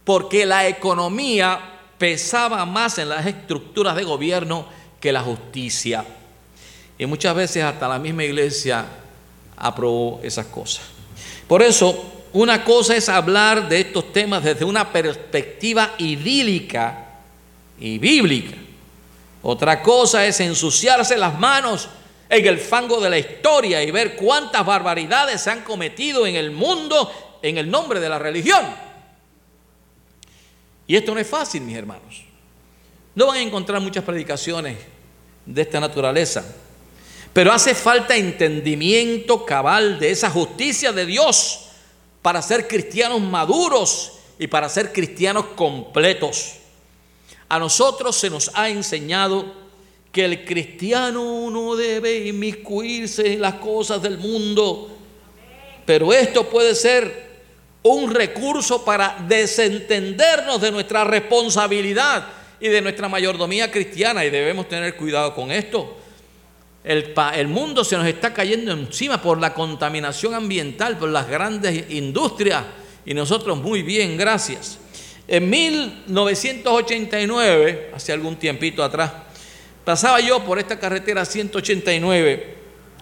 porque 0.04 0.46
la 0.46 0.67
economía 0.67 1.60
pesaba 1.98 2.65
más 2.65 2.98
en 3.00 3.10
las 3.10 3.26
estructuras 3.26 3.96
de 3.96 4.04
gobierno 4.04 4.67
que 5.00 5.12
la 5.12 5.22
justicia. 5.22 6.06
Y 6.98 7.06
muchas 7.06 7.36
veces 7.36 7.63
hasta 7.63 7.88
la 7.88 8.00
misma 8.00 8.24
iglesia 8.24 8.86
aprobó 9.58 10.20
esas 10.24 10.46
cosas. 10.46 10.86
Por 11.48 11.62
eso, 11.62 12.06
una 12.34 12.63
cosa 12.63 12.96
es 12.96 13.10
hablar 13.10 13.67
de 13.67 13.82
estos 13.82 14.13
temas 14.13 14.43
desde 14.43 14.65
una 14.65 14.91
perspectiva 14.91 15.96
idílica 15.98 17.07
y 17.80 17.98
bíblica. 17.98 18.56
Otra 19.44 19.82
cosa 19.82 20.26
es 20.26 20.40
ensuciarse 20.40 21.18
las 21.18 21.38
manos 21.40 21.90
en 22.30 22.46
el 22.46 22.58
fango 22.58 23.00
de 23.00 23.10
la 23.10 23.18
historia 23.18 23.82
y 23.84 23.92
ver 23.92 24.16
cuántas 24.16 24.66
barbaridades 24.66 25.42
se 25.42 25.52
han 25.52 25.62
cometido 25.62 26.28
en 26.28 26.36
el 26.36 26.52
mundo 26.52 27.12
en 27.42 27.58
el 27.58 27.70
nombre 27.70 28.00
de 28.00 28.10
la 28.10 28.20
religión. 28.20 28.66
Y 30.88 30.96
esto 30.96 31.13
no 31.13 31.20
es 31.20 31.28
fácil, 31.28 31.62
mis 31.62 31.78
hermanos. 31.78 32.24
No 33.16 33.28
van 33.28 33.38
a 33.38 33.42
encontrar 33.42 33.82
muchas 33.82 34.04
predicaciones 34.04 34.78
de 35.46 35.62
esta 35.62 35.80
naturaleza. 35.80 36.46
Pero 37.34 37.52
hace 37.52 37.76
falta 37.76 38.16
entendimiento 38.16 39.46
cabal 39.46 40.00
de 40.00 40.12
esa 40.12 40.30
justicia 40.30 40.92
de 40.92 41.06
Dios 41.06 41.68
para 42.22 42.42
ser 42.42 42.68
cristianos 42.68 43.22
maduros 43.22 44.13
y 44.40 44.48
para 44.48 44.70
ser 44.70 44.92
cristianos 44.92 45.46
completos. 45.56 46.57
A 47.50 47.60
nosotros 47.60 48.16
se 48.16 48.30
nos 48.30 48.52
ha 48.54 48.70
enseñado 48.70 49.54
que 50.12 50.26
el 50.26 50.46
cristiano 50.46 51.50
no 51.50 51.76
debe 51.76 52.28
inmiscuirse 52.28 53.34
en 53.34 53.42
las 53.42 53.56
cosas 53.56 54.02
del 54.02 54.18
mundo, 54.18 54.90
pero 55.86 56.12
esto 56.12 56.50
puede 56.50 56.76
ser 56.76 57.28
un 57.84 58.14
recurso 58.14 58.84
para 58.84 59.24
desentendernos 59.28 60.60
de 60.60 60.72
nuestra 60.72 61.04
responsabilidad 61.04 62.28
y 62.60 62.68
de 62.68 62.82
nuestra 62.82 63.08
mayordomía 63.08 63.72
cristiana 63.72 64.26
y 64.26 64.30
debemos 64.30 64.68
tener 64.68 64.96
cuidado 64.96 65.34
con 65.34 65.52
esto. 65.52 65.98
El, 66.84 67.48
mundo 67.50 67.84
se 67.84 67.98
nos 67.98 68.08
está 68.08 68.34
cayendo 68.34 68.72
encima 68.72 69.22
por 69.22 69.40
la 69.40 69.54
contaminación 69.54 70.34
ambiental, 70.34 70.98
por 70.98 71.10
las 71.10 71.28
grandes 71.28 71.92
industrias, 71.92 72.64
y 73.06 73.14
nosotros 73.14 73.58
muy 73.58 73.84
bien, 73.84 74.18
gracias. 74.18 74.80
En 75.30 75.50
1989, 75.50 77.92
hace 77.94 78.13
algún 78.13 78.38
tiempito 78.38 78.82
atrás, 78.82 79.12
pasaba 79.84 80.22
yo 80.22 80.42
por 80.46 80.58
esta 80.58 80.80
carretera 80.80 81.26
189, 81.26 82.56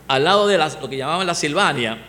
al 0.07 0.23
lado 0.23 0.47
de 0.47 0.57
lo 0.57 0.89
que 0.89 0.97
llamaban 0.97 1.27
la 1.27 1.35
Silvania. 1.35 2.03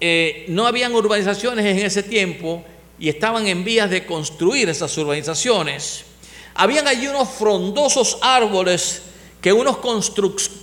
Eh, 0.00 0.46
no 0.48 0.66
habían 0.66 0.92
urbanizaciones 0.94 1.64
en 1.64 1.78
ese 1.78 2.02
tiempo 2.02 2.64
y 2.98 3.08
estaban 3.08 3.46
en 3.46 3.62
vías 3.62 3.88
de 3.88 4.04
construir 4.04 4.68
esas 4.68 4.98
urbanizaciones. 4.98 6.06
Habían 6.54 6.88
allí 6.88 7.06
unos 7.06 7.28
frondosos 7.28 8.18
árboles 8.22 9.02
que 9.40 9.52
unos, 9.52 9.76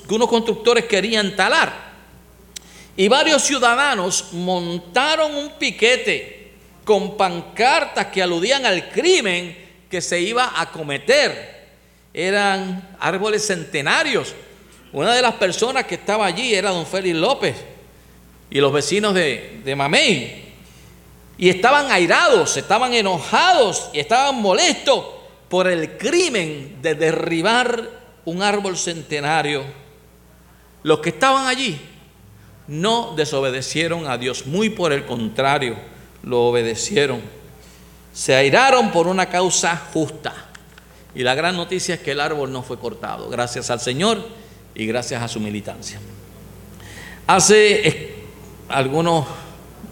unos 0.10 0.28
constructores 0.28 0.84
querían 0.86 1.38
talar. 1.38 1.88
Y 2.98 3.08
varios 3.08 3.44
ciudadanos 3.44 4.34
montaron 4.34 5.34
un 5.36 5.52
piquete 5.58 6.37
con 6.88 7.18
pancartas 7.18 8.06
que 8.06 8.24
aludían 8.24 8.66
al 8.66 8.88
crimen 8.88 9.58
que 9.90 10.00
se 10.00 10.22
iba 10.22 10.54
a 10.56 10.72
cometer. 10.72 11.68
Eran 12.14 12.96
árboles 12.98 13.46
centenarios. 13.46 14.34
Una 14.94 15.14
de 15.14 15.22
las 15.22 15.34
personas 15.34 15.84
que 15.84 15.96
estaba 15.96 16.26
allí 16.26 16.56
era 16.56 16.70
don 16.70 16.86
Félix 16.86 17.18
López 17.18 17.58
y 18.50 18.62
los 18.62 18.72
vecinos 18.72 19.14
de, 19.14 19.60
de 19.66 19.76
Mamey. 19.76 20.46
Y 21.38 21.50
estaban 21.50 21.92
airados, 21.92 22.56
estaban 22.56 22.94
enojados 22.94 23.90
y 23.92 24.00
estaban 24.00 24.42
molestos 24.42 25.08
por 25.50 25.68
el 25.68 25.98
crimen 25.98 26.78
de 26.82 26.96
derribar 26.96 27.90
un 28.24 28.42
árbol 28.42 28.78
centenario. 28.78 29.66
Los 30.84 31.00
que 31.00 31.10
estaban 31.10 31.48
allí 31.48 31.82
no 32.66 33.14
desobedecieron 33.18 34.08
a 34.08 34.18
Dios, 34.18 34.48
muy 34.48 34.70
por 34.70 34.94
el 34.94 35.06
contrario, 35.06 35.76
lo 36.28 36.48
obedecieron. 36.48 37.22
Se 38.14 38.36
airaron 38.36 38.92
por 38.92 39.08
una 39.08 39.28
causa 39.30 39.76
justa. 39.94 40.34
Y 41.16 41.24
la 41.24 41.34
gran 41.36 41.56
noticia 41.56 41.96
es 41.96 42.02
que 42.02 42.12
el 42.12 42.20
árbol 42.20 42.52
no 42.52 42.62
fue 42.62 42.78
cortado, 42.78 43.30
gracias 43.30 43.70
al 43.70 43.80
Señor 43.80 44.24
y 44.76 44.86
gracias 44.86 45.24
a 45.24 45.28
su 45.28 45.40
militancia. 45.40 46.00
Hace 47.26 48.14
algunos, 48.70 49.26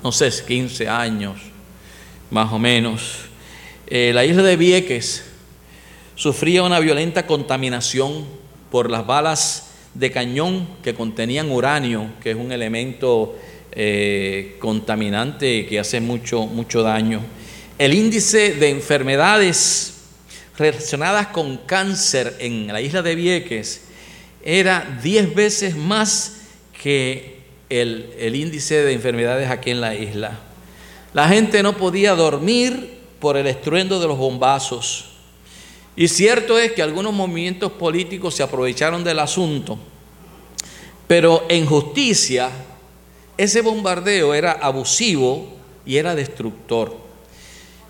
no 0.04 0.12
sé, 0.12 0.30
15 0.46 0.88
años, 0.88 1.38
más 2.30 2.52
o 2.52 2.60
menos, 2.60 3.26
eh, 3.88 4.12
la 4.14 4.24
isla 4.26 4.44
de 4.44 4.56
Vieques 4.56 5.26
sufría 6.16 6.64
una 6.64 6.80
violenta 6.80 7.26
contaminación 7.26 8.26
por 8.70 8.92
las 8.92 9.06
balas 9.06 9.72
de 9.96 10.12
cañón 10.12 10.68
que 10.84 10.94
contenían 10.94 11.50
uranio, 11.50 12.10
que 12.22 12.32
es 12.32 12.38
un 12.38 12.52
elemento 12.52 13.36
eh, 13.76 14.56
contaminante 14.60 15.66
que 15.66 15.80
hace 15.80 16.00
mucho, 16.00 16.46
mucho 16.46 16.82
daño. 16.82 17.22
El 17.78 17.94
índice 17.94 18.54
de 18.54 18.70
enfermedades 18.70 19.96
relacionadas 20.58 21.28
con 21.28 21.58
cáncer 21.58 22.38
en 22.40 22.68
la 22.68 22.80
isla 22.80 23.02
de 23.02 23.16
Vieques 23.16 23.82
era 24.42 25.00
10 25.04 25.36
veces 25.36 25.76
más 25.76 26.38
que 26.82 27.40
el, 27.70 28.14
el 28.18 28.36
índice 28.36 28.82
de 28.82 28.94
enfermedades 28.94 29.50
aquí 29.50 29.72
en 29.72 29.82
la 29.82 29.94
isla. 29.94 30.40
La 31.14 31.28
gente 31.28 31.62
no 31.62 31.76
podía 31.76 32.16
dormir 32.16 33.00
por 33.20 33.36
el 33.36 33.48
estruendo 33.48 34.00
de 34.00 34.08
los 34.08 34.18
bombazos. 34.18 35.10
Y 35.98 36.08
cierto 36.08 36.58
es 36.58 36.72
que 36.72 36.82
algunos 36.82 37.14
movimientos 37.14 37.74
políticos 37.74 38.36
se 38.36 38.44
aprovecharon 38.44 39.04
del 39.04 39.20
asunto, 39.20 39.78
pero 41.08 41.46
en 41.50 41.66
justicia 41.66 42.50
ese 43.38 43.62
bombardeo 43.62 44.34
era 44.34 44.54
abusivo 44.54 45.54
y 45.86 45.98
era 45.98 46.16
destructor. 46.16 46.98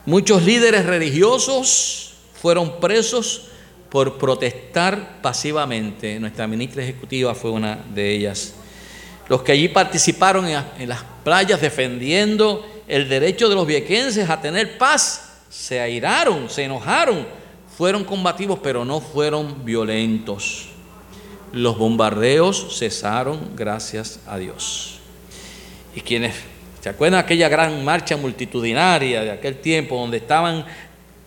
Muchos 0.05 0.43
líderes 0.43 0.85
religiosos 0.85 2.13
fueron 2.41 2.79
presos 2.79 3.47
por 3.89 4.17
protestar 4.17 5.21
pasivamente. 5.21 6.19
Nuestra 6.19 6.47
ministra 6.47 6.83
ejecutiva 6.83 7.33
fue 7.33 7.51
una 7.51 7.79
de 7.93 8.11
ellas. 8.11 8.53
Los 9.27 9.41
que 9.41 9.51
allí 9.51 9.67
participaron 9.67 10.45
en, 10.47 10.89
las 10.89 11.03
playas 11.23 11.61
defendiendo 11.61 12.65
el 12.87 13.09
derecho 13.09 13.49
de 13.49 13.55
los 13.55 13.65
viequenses 13.65 14.29
a 14.29 14.39
tener 14.39 14.77
paz, 14.77 15.39
se 15.49 15.79
airaron, 15.79 16.49
se 16.49 16.63
enojaron, 16.63 17.25
fueron 17.77 18.03
combativos, 18.03 18.59
pero 18.61 18.85
no 18.85 19.01
fueron 19.01 19.65
violentos. 19.65 20.67
Los 21.51 21.77
bombardeos 21.77 22.77
cesaron 22.77 23.55
gracias 23.55 24.19
a 24.27 24.37
Dios. 24.37 24.94
Y 25.95 26.01
quienes 26.01 26.35
se 26.81 26.89
acuerdan 26.89 27.19
aquella 27.19 27.49
gran 27.49 27.83
marcha 27.83 28.17
multitudinaria 28.17 29.23
de 29.23 29.31
aquel 29.31 29.55
tiempo 29.55 29.97
donde 29.97 30.17
estaban 30.17 30.65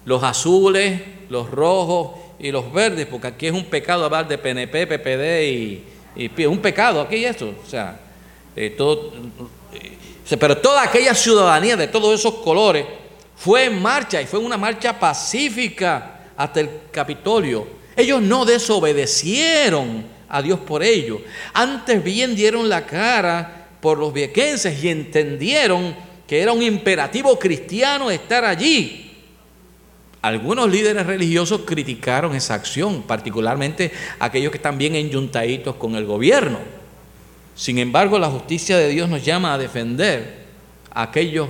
los 0.04 0.22
azules, 0.22 1.00
los 1.28 1.50
rojos 1.50 2.12
y 2.38 2.52
los 2.52 2.72
verdes, 2.72 3.06
porque 3.06 3.26
aquí 3.26 3.46
es 3.48 3.52
un 3.52 3.64
pecado 3.64 4.04
hablar 4.04 4.28
de 4.28 4.38
PNP, 4.38 4.86
PPD 4.86 5.42
y, 5.48 5.84
y 6.16 6.44
un 6.46 6.58
pecado 6.58 7.00
aquí 7.00 7.24
eso, 7.24 7.54
o 7.64 7.68
sea, 7.68 7.98
eh, 8.54 8.76
eh, 9.72 10.36
pero 10.38 10.58
toda 10.58 10.82
aquella 10.82 11.14
ciudadanía 11.14 11.76
de 11.76 11.88
todos 11.88 12.18
esos 12.18 12.34
colores 12.34 12.86
fue 13.36 13.64
en 13.64 13.80
marcha 13.80 14.20
y 14.20 14.26
fue 14.26 14.40
una 14.40 14.56
marcha 14.56 14.98
pacífica 14.98 16.20
hasta 16.36 16.60
el 16.60 16.70
Capitolio. 16.90 17.66
Ellos 17.96 18.20
no 18.22 18.44
desobedecieron 18.44 20.04
a 20.28 20.42
Dios 20.42 20.58
por 20.60 20.82
ello. 20.82 21.20
Antes 21.52 22.02
bien 22.02 22.36
dieron 22.36 22.68
la 22.68 22.84
cara 22.84 23.57
por 23.80 23.98
los 23.98 24.12
viequenses 24.12 24.82
y 24.82 24.88
entendieron 24.88 25.94
que 26.26 26.40
era 26.40 26.52
un 26.52 26.62
imperativo 26.62 27.38
cristiano 27.38 28.10
estar 28.10 28.44
allí. 28.44 29.04
Algunos 30.20 30.68
líderes 30.70 31.06
religiosos 31.06 31.62
criticaron 31.64 32.34
esa 32.34 32.54
acción, 32.54 33.02
particularmente 33.02 33.92
aquellos 34.18 34.50
que 34.50 34.58
están 34.58 34.76
bien 34.76 34.94
enyuntaditos 34.94 35.76
con 35.76 35.94
el 35.94 36.04
gobierno. 36.04 36.58
Sin 37.54 37.78
embargo, 37.78 38.18
la 38.18 38.28
justicia 38.28 38.76
de 38.76 38.88
Dios 38.88 39.08
nos 39.08 39.24
llama 39.24 39.54
a 39.54 39.58
defender 39.58 40.44
a 40.90 41.02
aquellos 41.02 41.48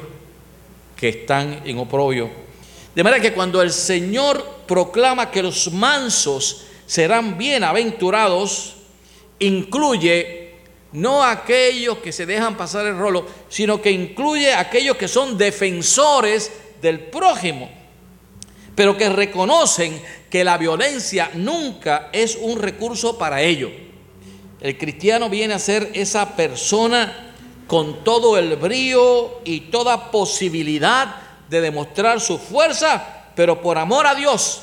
que 0.96 1.08
están 1.08 1.62
en 1.64 1.78
oprobio. 1.78 2.30
De 2.94 3.02
manera 3.02 3.22
que 3.22 3.32
cuando 3.32 3.62
el 3.62 3.72
Señor 3.72 4.44
proclama 4.66 5.30
que 5.30 5.42
los 5.42 5.72
mansos 5.72 6.66
serán 6.86 7.38
bienaventurados, 7.38 8.76
incluye 9.38 10.47
no 10.92 11.22
aquellos 11.22 11.98
que 11.98 12.12
se 12.12 12.26
dejan 12.26 12.56
pasar 12.56 12.86
el 12.86 12.98
rolo, 12.98 13.26
sino 13.48 13.80
que 13.80 13.90
incluye 13.90 14.52
aquellos 14.54 14.96
que 14.96 15.08
son 15.08 15.36
defensores 15.36 16.50
del 16.80 17.00
prójimo, 17.00 17.70
pero 18.74 18.96
que 18.96 19.08
reconocen 19.08 20.00
que 20.30 20.44
la 20.44 20.56
violencia 20.56 21.30
nunca 21.34 22.08
es 22.12 22.36
un 22.36 22.60
recurso 22.60 23.18
para 23.18 23.42
ello. 23.42 23.70
El 24.60 24.76
cristiano 24.76 25.28
viene 25.28 25.54
a 25.54 25.58
ser 25.58 25.90
esa 25.94 26.36
persona 26.36 27.34
con 27.66 28.02
todo 28.02 28.38
el 28.38 28.56
brío 28.56 29.40
y 29.44 29.60
toda 29.60 30.10
posibilidad 30.10 31.16
de 31.48 31.60
demostrar 31.60 32.20
su 32.20 32.38
fuerza, 32.38 33.30
pero 33.34 33.60
por 33.60 33.78
amor 33.78 34.06
a 34.06 34.14
Dios, 34.14 34.62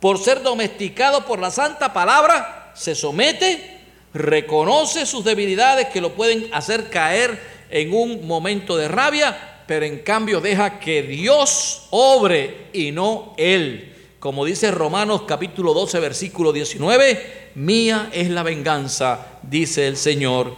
por 0.00 0.18
ser 0.18 0.42
domesticado 0.42 1.24
por 1.24 1.38
la 1.38 1.50
santa 1.50 1.92
palabra, 1.92 2.72
se 2.74 2.94
somete, 2.94 3.79
reconoce 4.14 5.06
sus 5.06 5.24
debilidades 5.24 5.88
que 5.88 6.00
lo 6.00 6.14
pueden 6.14 6.48
hacer 6.52 6.90
caer 6.90 7.38
en 7.70 7.94
un 7.94 8.26
momento 8.26 8.76
de 8.76 8.88
rabia, 8.88 9.62
pero 9.66 9.86
en 9.86 10.00
cambio 10.00 10.40
deja 10.40 10.80
que 10.80 11.02
Dios 11.02 11.86
obre 11.90 12.66
y 12.72 12.90
no 12.90 13.34
él. 13.36 13.94
Como 14.18 14.44
dice 14.44 14.70
Romanos 14.70 15.22
capítulo 15.26 15.72
12, 15.72 16.00
versículo 16.00 16.52
19, 16.52 17.50
mía 17.54 18.10
es 18.12 18.28
la 18.28 18.42
venganza, 18.42 19.38
dice 19.42 19.86
el 19.86 19.96
Señor, 19.96 20.54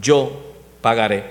yo 0.00 0.54
pagaré. 0.80 1.24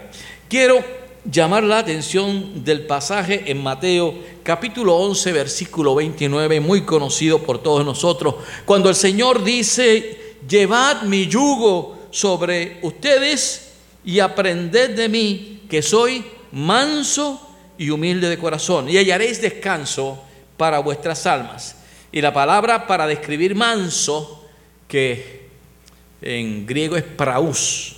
Quiero 0.48 0.84
llamar 1.26 1.64
la 1.64 1.80
atención 1.80 2.64
del 2.64 2.86
pasaje 2.86 3.44
en 3.48 3.62
Mateo 3.62 4.14
capítulo 4.44 4.96
11 4.98 5.32
versículo 5.32 5.96
29, 5.96 6.60
muy 6.60 6.82
conocido 6.82 7.40
por 7.40 7.64
todos 7.64 7.86
nosotros, 7.86 8.36
cuando 8.66 8.90
el 8.90 8.96
Señor 8.96 9.44
dice, 9.44 10.31
llevad 10.52 11.04
mi 11.04 11.28
yugo 11.28 12.08
sobre 12.12 12.80
ustedes 12.82 13.72
y 14.04 14.20
aprended 14.20 14.96
de 14.96 15.08
mí, 15.08 15.64
que 15.70 15.82
soy 15.82 16.26
manso 16.52 17.56
y 17.78 17.90
humilde 17.90 18.28
de 18.28 18.38
corazón, 18.38 18.90
y 18.90 18.98
hallaréis 18.98 19.42
descanso 19.42 20.22
para 20.58 20.80
vuestras 20.80 21.26
almas. 21.26 21.78
Y 22.12 22.20
la 22.20 22.34
palabra 22.34 22.86
para 22.86 23.08
describir 23.08 23.56
manso, 23.56 24.46
que 24.88 25.48
en 26.22 26.66
griego 26.66 26.98
es 26.98 27.04
praus, 27.04 27.96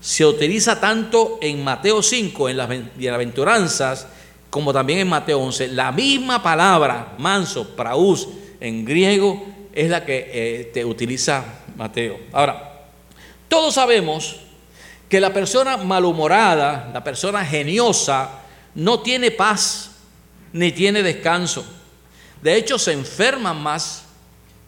se 0.00 0.24
utiliza 0.24 0.78
tanto 0.78 1.38
en 1.42 1.64
Mateo 1.64 2.00
5, 2.00 2.48
en 2.48 2.56
las 2.56 2.68
bienaventuranzas, 2.96 4.06
como 4.48 4.72
también 4.72 5.00
en 5.00 5.08
Mateo 5.08 5.40
11. 5.40 5.68
La 5.68 5.90
misma 5.90 6.40
palabra, 6.40 7.14
manso, 7.18 7.74
praus, 7.74 8.28
en 8.60 8.84
griego, 8.84 9.44
es 9.74 9.90
la 9.90 10.04
que 10.04 10.30
eh, 10.32 10.70
te 10.72 10.84
utiliza 10.84 11.57
Mateo. 11.78 12.18
Ahora, 12.32 12.82
todos 13.48 13.74
sabemos 13.74 14.36
que 15.08 15.20
la 15.20 15.32
persona 15.32 15.76
malhumorada, 15.76 16.90
la 16.92 17.02
persona 17.02 17.44
geniosa, 17.44 18.40
no 18.74 19.00
tiene 19.00 19.30
paz 19.30 19.92
ni 20.52 20.72
tiene 20.72 21.04
descanso. 21.04 21.64
De 22.42 22.56
hecho, 22.56 22.78
se 22.78 22.92
enferman 22.92 23.62
más 23.62 24.04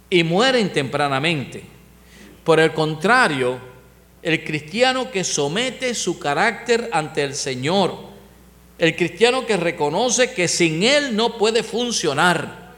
y 0.08 0.22
mueren 0.22 0.72
tempranamente. 0.72 1.64
Por 2.44 2.60
el 2.60 2.72
contrario, 2.72 3.58
el 4.22 4.44
cristiano 4.44 5.10
que 5.10 5.24
somete 5.24 5.94
su 5.94 6.18
carácter 6.18 6.90
ante 6.92 7.24
el 7.24 7.34
Señor, 7.34 7.96
el 8.78 8.94
cristiano 8.94 9.44
que 9.46 9.56
reconoce 9.56 10.32
que 10.32 10.46
sin 10.46 10.84
Él 10.84 11.16
no 11.16 11.36
puede 11.36 11.64
funcionar, 11.64 12.70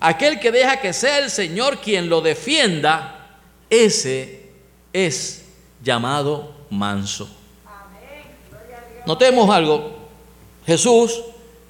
aquel 0.00 0.40
que 0.40 0.50
deja 0.50 0.80
que 0.80 0.92
sea 0.92 1.18
el 1.18 1.30
Señor 1.30 1.80
quien 1.80 2.08
lo 2.08 2.20
defienda, 2.20 3.21
ese 3.72 4.40
es 4.92 5.46
llamado 5.82 6.52
manso. 6.68 7.26
Notemos 9.06 9.48
algo, 9.48 9.94
Jesús 10.66 11.22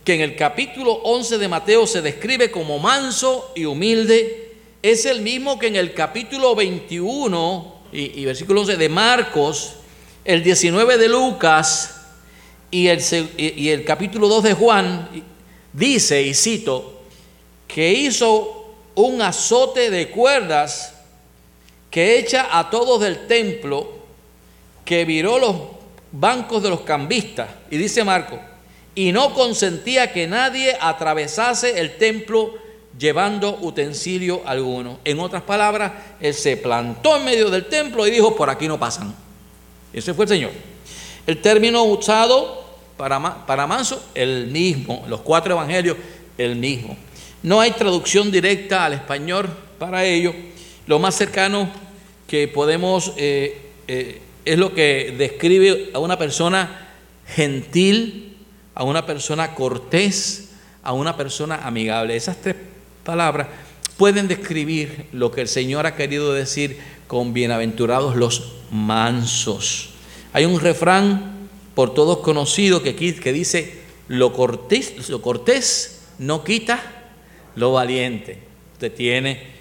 que 0.04 0.14
en 0.14 0.20
el 0.20 0.34
capítulo 0.34 0.94
11 0.94 1.38
de 1.38 1.46
Mateo 1.46 1.86
se 1.86 2.02
describe 2.02 2.50
como 2.50 2.80
manso 2.80 3.52
y 3.54 3.66
humilde, 3.66 4.56
es 4.82 5.06
el 5.06 5.22
mismo 5.22 5.60
que 5.60 5.68
en 5.68 5.76
el 5.76 5.94
capítulo 5.94 6.56
21 6.56 7.74
y, 7.92 8.24
versículo 8.24 8.62
11 8.62 8.76
de 8.76 8.88
Marcos, 8.88 9.74
el 10.24 10.42
19 10.42 10.98
de 10.98 11.08
Lucas 11.08 12.00
y 12.72 12.88
el, 12.88 13.00
y 13.36 13.68
el 13.68 13.84
capítulo 13.84 14.26
2 14.26 14.42
de 14.42 14.54
Juan, 14.54 15.08
dice, 15.72 16.20
y 16.20 16.34
cito, 16.34 17.02
que 17.68 17.92
hizo 17.92 18.74
un 18.96 19.22
azote 19.22 19.88
de 19.88 20.10
cuerdas 20.10 20.91
que 21.92 22.18
echa 22.18 22.59
a 22.59 22.70
todos 22.70 23.02
del 23.02 23.26
templo, 23.28 23.87
que 24.83 25.05
viró 25.05 25.38
los 25.38 25.57
bancos 26.11 26.62
de 26.62 26.70
los 26.70 26.81
cambistas, 26.81 27.50
y 27.70 27.76
dice 27.76 28.02
Marco, 28.02 28.40
y 28.94 29.12
no 29.12 29.35
consentía 29.35 30.11
que 30.11 30.26
nadie 30.26 30.74
atravesase 30.81 31.78
el 31.78 31.98
templo 31.98 32.55
llevando 32.98 33.59
utensilio 33.61 34.40
alguno. 34.46 35.00
En 35.05 35.20
otras 35.20 35.42
palabras, 35.42 35.92
él 36.18 36.33
se 36.33 36.57
plantó 36.57 37.18
en 37.18 37.26
medio 37.26 37.50
del 37.50 37.66
templo 37.66 38.07
y 38.07 38.11
dijo, 38.11 38.35
por 38.35 38.48
aquí 38.48 38.66
no 38.66 38.78
pasan. 38.78 39.14
Ese 39.92 40.14
fue 40.14 40.24
el 40.24 40.28
Señor. 40.31 40.50
El 41.26 41.42
término 41.42 41.83
usado 41.85 42.64
para, 42.96 43.46
para 43.46 43.66
manso, 43.66 44.02
el 44.14 44.46
mismo. 44.46 45.05
Los 45.09 45.20
cuatro 45.20 45.52
evangelios, 45.52 45.98
el 46.38 46.57
mismo. 46.57 46.96
No 47.42 47.61
hay 47.61 47.72
traducción 47.72 48.31
directa 48.31 48.87
al 48.87 48.94
español 48.94 49.50
para 49.78 50.05
ello. 50.05 50.35
Lo 50.87 50.99
más 50.99 51.14
cercano 51.14 51.71
que 52.27 52.49
podemos 52.49 53.12
eh, 53.16 53.71
eh, 53.88 54.21
es 54.45 54.59
lo 54.59 54.75
que 54.75 55.14
describe 55.16 55.90
a 55.95 55.99
una 55.99 56.18
persona 56.18 56.88
gentil, 57.27 58.37
a 58.75 58.85
una 58.85 59.07
persona 59.07 59.55
cortés, 59.55 60.51
a 60.83 60.92
una 60.92 61.16
persona 61.16 61.66
amigable. 61.66 62.16
Esas 62.16 62.40
tres 62.40 62.57
palabras 63.05 63.49
pueden 63.97 64.29
describir 64.29 65.07
lo 65.12 65.31
que 65.31 65.42
el 65.42 65.49
Señor 65.49 65.87
ha 65.87 65.95
querido 65.95 66.33
decir 66.33 66.79
con 67.07 67.33
bienaventurados 67.33 68.16
los 68.16 68.55
mansos. 68.71 69.90
Hay 70.33 70.45
un 70.45 70.59
refrán 70.59 71.49
por 71.75 71.95
todos 71.95 72.18
conocido 72.18 72.83
que, 72.83 72.92
dice, 72.95 73.81
lo 74.09 74.33
cortés, 74.33 75.09
lo 75.09 75.23
cortés 75.23 76.01
no 76.18 76.45
quita 76.45 76.81
lo 77.57 77.73
valiente. 77.73 78.38
Usted 78.75 78.92
tiene, 78.92 79.51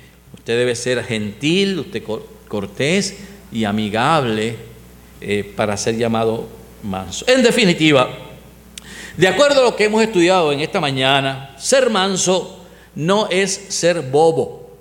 usted 0.42 0.58
debe 0.58 0.76
ser 0.76 1.04
gentil, 1.04 1.78
usted 1.78 2.02
cortés 2.48 3.16
y 3.52 3.64
amigable 3.64 4.56
eh, 5.22 5.54
para 5.56 5.78
ser 5.78 5.98
llamado 5.98 6.48
manso. 6.82 7.26
En 7.28 7.44
definitiva, 7.44 8.10
de 9.18 9.28
acuerdo 9.28 9.62
a 9.62 9.66
lo 9.66 9.76
que 9.76 9.84
hemos 9.84 10.02
estudiado 10.02 10.52
en 10.52 10.62
esta 10.62 10.82
mañana, 10.82 11.56
ser 11.60 11.92
manso 11.92 12.60
no 12.96 13.30
es 13.30 13.52
ser 13.70 14.02
bobo. 14.02 14.76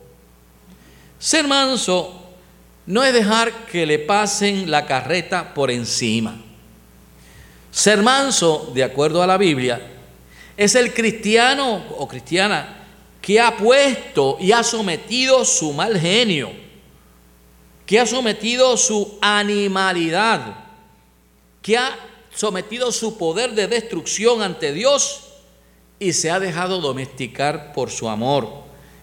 Ser 1.18 1.46
manso 1.46 2.22
no 2.86 3.04
es 3.04 3.12
dejar 3.12 3.66
que 3.66 3.84
le 3.84 3.98
pasen 3.98 4.70
la 4.70 4.86
carreta 4.86 5.52
por 5.52 5.70
encima. 5.70 6.40
Ser 7.70 8.02
manso, 8.02 8.72
de 8.74 8.82
acuerdo 8.82 9.22
a 9.22 9.26
la 9.26 9.36
Biblia, 9.36 9.78
es 10.56 10.74
el 10.74 10.94
cristiano 10.94 11.84
o 11.98 12.08
cristiana 12.08 12.79
que 13.20 13.40
ha 13.40 13.56
puesto 13.56 14.36
y 14.40 14.52
ha 14.52 14.62
sometido 14.62 15.44
su 15.44 15.72
mal 15.72 15.98
genio, 15.98 16.50
que 17.84 18.00
ha 18.00 18.06
sometido 18.06 18.76
su 18.76 19.18
animalidad, 19.20 20.56
que 21.60 21.76
ha 21.76 21.96
sometido 22.34 22.92
su 22.92 23.18
poder 23.18 23.52
de 23.52 23.66
destrucción 23.66 24.42
ante 24.42 24.72
Dios 24.72 25.24
y 25.98 26.12
se 26.12 26.30
ha 26.30 26.40
dejado 26.40 26.80
domesticar 26.80 27.72
por 27.72 27.90
su 27.90 28.08
amor, 28.08 28.48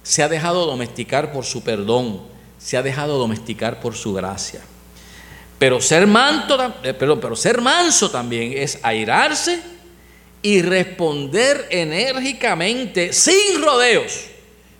se 0.01 0.23
ha 0.23 0.29
dejado 0.29 0.65
domesticar 0.65 1.31
por 1.31 1.45
su 1.45 1.61
perdón, 1.63 2.21
se 2.57 2.77
ha 2.77 2.81
dejado 2.81 3.19
domesticar 3.19 3.79
por 3.79 3.95
su 3.95 4.13
gracia. 4.13 4.61
Pero 5.59 5.81
ser, 5.81 6.07
manto, 6.07 6.73
eh, 6.83 6.93
pero 6.93 7.35
ser 7.35 7.61
manso 7.61 8.09
también 8.09 8.53
es 8.55 8.79
airarse 8.83 9.76
y 10.47 10.61
responder 10.61 11.67
enérgicamente, 11.71 13.11
sin 13.11 13.61
rodeos, 13.61 14.27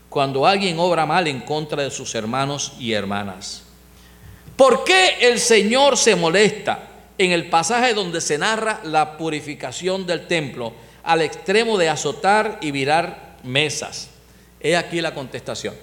cuando 0.08 0.48
alguien 0.48 0.80
obra 0.80 1.06
mal 1.06 1.28
en 1.28 1.42
contra 1.42 1.84
de 1.84 1.92
sus 1.92 2.16
hermanos 2.16 2.72
y 2.80 2.94
hermanas. 2.94 3.64
¿Por 4.56 4.86
qué 4.86 5.18
el 5.20 5.42
Señor 5.42 5.98
se 5.98 6.16
molesta 6.16 6.88
en 7.18 7.34
el 7.34 7.50
pasaje 7.50 7.94
donde 7.94 8.22
se 8.22 8.38
narra 8.38 8.80
la 8.86 9.18
purificación 9.18 10.08
del 10.08 10.26
templo 10.26 10.72
al 11.04 11.22
extremo 11.22 11.78
de 11.78 11.90
azotar 11.90 12.60
y 12.62 12.72
virar 12.72 13.36
mesas? 13.44 14.08
He 14.62 14.78
aquí 14.78 15.02
la 15.02 15.14
contestación. 15.14 15.76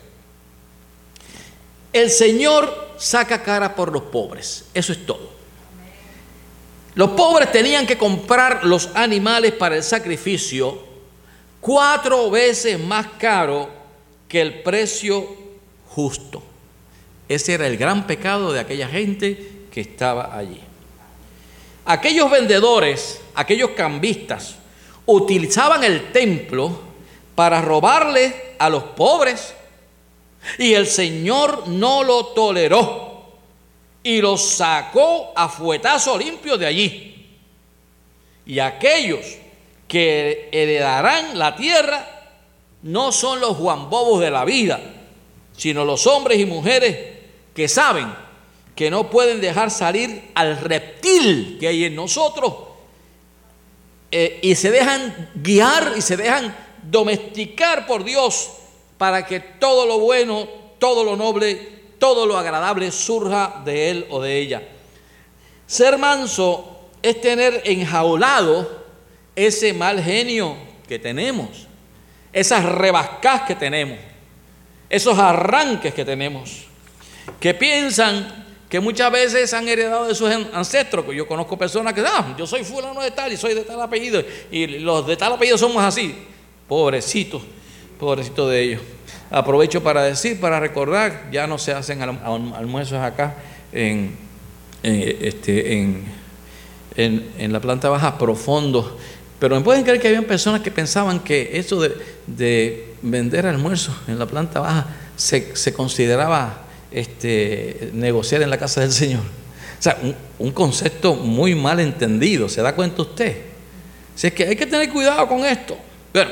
El 1.92 2.08
Señor 2.08 2.94
saca 2.96 3.42
cara 3.42 3.74
por 3.74 3.92
los 3.92 4.04
pobres, 4.04 4.64
eso 4.72 4.94
es 4.94 5.04
todo. 5.04 5.33
Los 6.94 7.10
pobres 7.10 7.50
tenían 7.50 7.86
que 7.86 7.98
comprar 7.98 8.64
los 8.64 8.90
animales 8.94 9.52
para 9.52 9.76
el 9.76 9.82
sacrificio 9.82 10.78
cuatro 11.60 12.30
veces 12.30 12.78
más 12.78 13.06
caro 13.18 13.68
que 14.28 14.40
el 14.40 14.62
precio 14.62 15.26
justo. 15.88 16.42
Ese 17.28 17.54
era 17.54 17.66
el 17.66 17.76
gran 17.76 18.06
pecado 18.06 18.52
de 18.52 18.60
aquella 18.60 18.86
gente 18.86 19.66
que 19.72 19.80
estaba 19.80 20.36
allí. 20.36 20.60
Aquellos 21.86 22.30
vendedores, 22.30 23.20
aquellos 23.34 23.70
cambistas, 23.70 24.56
utilizaban 25.06 25.82
el 25.84 26.12
templo 26.12 26.80
para 27.34 27.60
robarle 27.60 28.54
a 28.58 28.68
los 28.68 28.84
pobres 28.84 29.54
y 30.58 30.74
el 30.74 30.86
Señor 30.86 31.66
no 31.68 32.04
lo 32.04 32.26
toleró 32.26 33.13
y 34.04 34.20
lo 34.20 34.36
sacó 34.36 35.32
a 35.34 35.48
fuetazo 35.48 36.16
limpio 36.16 36.56
de 36.56 36.66
allí. 36.66 37.26
Y 38.46 38.58
aquellos 38.60 39.24
que 39.88 40.50
heredarán 40.52 41.38
la 41.38 41.56
tierra 41.56 42.06
no 42.82 43.10
son 43.10 43.40
los 43.40 43.56
Juan 43.56 43.88
Bobos 43.88 44.20
de 44.20 44.30
la 44.30 44.44
vida, 44.44 44.78
sino 45.56 45.86
los 45.86 46.06
hombres 46.06 46.38
y 46.38 46.44
mujeres 46.44 47.14
que 47.54 47.66
saben 47.66 48.14
que 48.76 48.90
no 48.90 49.08
pueden 49.08 49.40
dejar 49.40 49.70
salir 49.70 50.30
al 50.34 50.58
reptil 50.60 51.56
que 51.58 51.68
hay 51.68 51.84
en 51.84 51.94
nosotros 51.94 52.54
eh, 54.10 54.40
y 54.42 54.54
se 54.54 54.70
dejan 54.70 55.30
guiar 55.34 55.94
y 55.96 56.02
se 56.02 56.16
dejan 56.16 56.54
domesticar 56.82 57.86
por 57.86 58.04
Dios 58.04 58.50
para 58.98 59.24
que 59.24 59.40
todo 59.40 59.86
lo 59.86 59.98
bueno, 60.00 60.46
todo 60.78 61.04
lo 61.04 61.16
noble, 61.16 61.83
todo 62.04 62.26
lo 62.26 62.36
agradable 62.36 62.92
surja 62.92 63.62
de 63.64 63.90
él 63.90 64.06
o 64.10 64.20
de 64.20 64.38
ella. 64.38 64.62
Ser 65.66 65.96
manso 65.96 66.90
es 67.00 67.18
tener 67.18 67.62
enjaulado 67.64 68.84
ese 69.34 69.72
mal 69.72 70.02
genio 70.02 70.54
que 70.86 70.98
tenemos, 70.98 71.66
esas 72.30 72.62
rebascas 72.62 73.44
que 73.44 73.54
tenemos, 73.54 73.96
esos 74.90 75.18
arranques 75.18 75.94
que 75.94 76.04
tenemos, 76.04 76.66
que 77.40 77.54
piensan 77.54 78.44
que 78.68 78.80
muchas 78.80 79.10
veces 79.10 79.54
han 79.54 79.66
heredado 79.66 80.06
de 80.06 80.14
sus 80.14 80.30
ancestros, 80.30 81.06
que 81.06 81.16
yo 81.16 81.26
conozco 81.26 81.56
personas 81.56 81.94
que, 81.94 82.02
ah, 82.06 82.34
yo 82.36 82.46
soy 82.46 82.64
fulano 82.64 83.00
de 83.00 83.12
tal 83.12 83.32
y 83.32 83.38
soy 83.38 83.54
de 83.54 83.62
tal 83.62 83.80
apellido, 83.80 84.22
y 84.50 84.66
los 84.66 85.06
de 85.06 85.16
tal 85.16 85.32
apellido 85.32 85.56
somos 85.56 85.82
así, 85.82 86.14
pobrecitos 86.68 87.40
pobrecito 87.98 88.46
de 88.48 88.62
ellos. 88.62 88.82
Aprovecho 89.34 89.82
para 89.82 90.04
decir, 90.04 90.38
para 90.38 90.60
recordar, 90.60 91.28
ya 91.32 91.48
no 91.48 91.58
se 91.58 91.72
hacen 91.72 92.00
almuerzos 92.02 93.00
acá 93.00 93.34
en, 93.72 94.14
este, 94.84 95.72
en, 96.96 97.52
la 97.52 97.58
planta 97.58 97.88
baja 97.88 98.16
profundo. 98.16 98.96
Pero 99.40 99.56
me 99.56 99.62
pueden 99.62 99.82
creer 99.82 100.00
que 100.00 100.06
había 100.06 100.22
personas 100.22 100.60
que 100.60 100.70
pensaban 100.70 101.18
que 101.18 101.50
eso 101.54 101.80
de, 101.80 102.94
vender 103.02 103.46
almuerzos 103.46 103.96
en 104.06 104.20
la 104.20 104.26
planta 104.26 104.60
baja 104.60 104.86
se, 105.16 105.72
consideraba 105.72 106.66
este, 106.92 107.90
negociar 107.92 108.40
en 108.42 108.50
la 108.50 108.56
casa 108.58 108.82
del 108.82 108.92
Señor. 108.92 109.22
O 109.22 109.82
sea, 109.82 109.98
un, 110.00 110.14
un, 110.38 110.52
concepto 110.52 111.16
muy 111.16 111.56
mal 111.56 111.80
entendido, 111.80 112.48
¿se 112.48 112.62
da 112.62 112.72
cuenta 112.72 113.02
usted? 113.02 113.36
Si 114.14 114.28
es 114.28 114.32
que 114.32 114.46
hay 114.46 114.54
que 114.54 114.66
tener 114.66 114.90
cuidado 114.90 115.26
con 115.26 115.44
esto. 115.44 115.76
Bueno, 116.12 116.30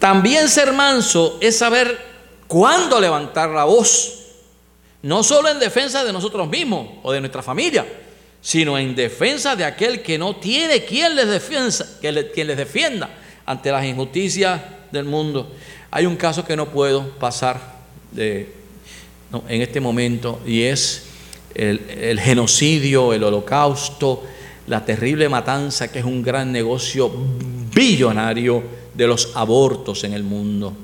también 0.00 0.48
ser 0.48 0.72
manso 0.72 1.38
es 1.42 1.58
saber 1.58 1.96
cuándo 2.48 2.98
levantar 2.98 3.50
la 3.50 3.64
voz, 3.64 4.14
no 5.02 5.22
solo 5.22 5.50
en 5.50 5.60
defensa 5.60 6.02
de 6.02 6.12
nosotros 6.12 6.48
mismos 6.48 6.88
o 7.02 7.12
de 7.12 7.20
nuestra 7.20 7.42
familia, 7.42 7.86
sino 8.40 8.78
en 8.78 8.96
defensa 8.96 9.54
de 9.54 9.64
aquel 9.64 10.00
que 10.00 10.18
no 10.18 10.36
tiene 10.36 10.84
quien 10.86 11.14
les, 11.14 11.28
defienda, 11.28 13.10
ante 13.44 13.70
las 13.70 13.84
injusticias 13.84 14.60
del 14.90 15.04
mundo. 15.04 15.52
Hay 15.90 16.06
un 16.06 16.16
caso 16.16 16.46
que 16.46 16.56
no 16.56 16.70
puedo 16.70 17.10
pasar 17.18 17.60
en 18.16 18.48
este 19.48 19.80
momento 19.80 20.40
y 20.46 20.62
es 20.62 21.04
el, 21.54 21.78
el 21.90 22.18
genocidio, 22.20 23.12
el 23.12 23.22
holocausto, 23.22 24.24
la 24.66 24.82
terrible 24.82 25.28
matanza 25.28 25.92
que 25.92 25.98
es 25.98 26.06
un 26.06 26.22
gran 26.22 26.50
negocio 26.50 27.12
billonario 27.74 28.79
de 29.00 29.06
los 29.06 29.34
abortos 29.34 30.04
en 30.04 30.12
el 30.12 30.22
mundo. 30.22 30.74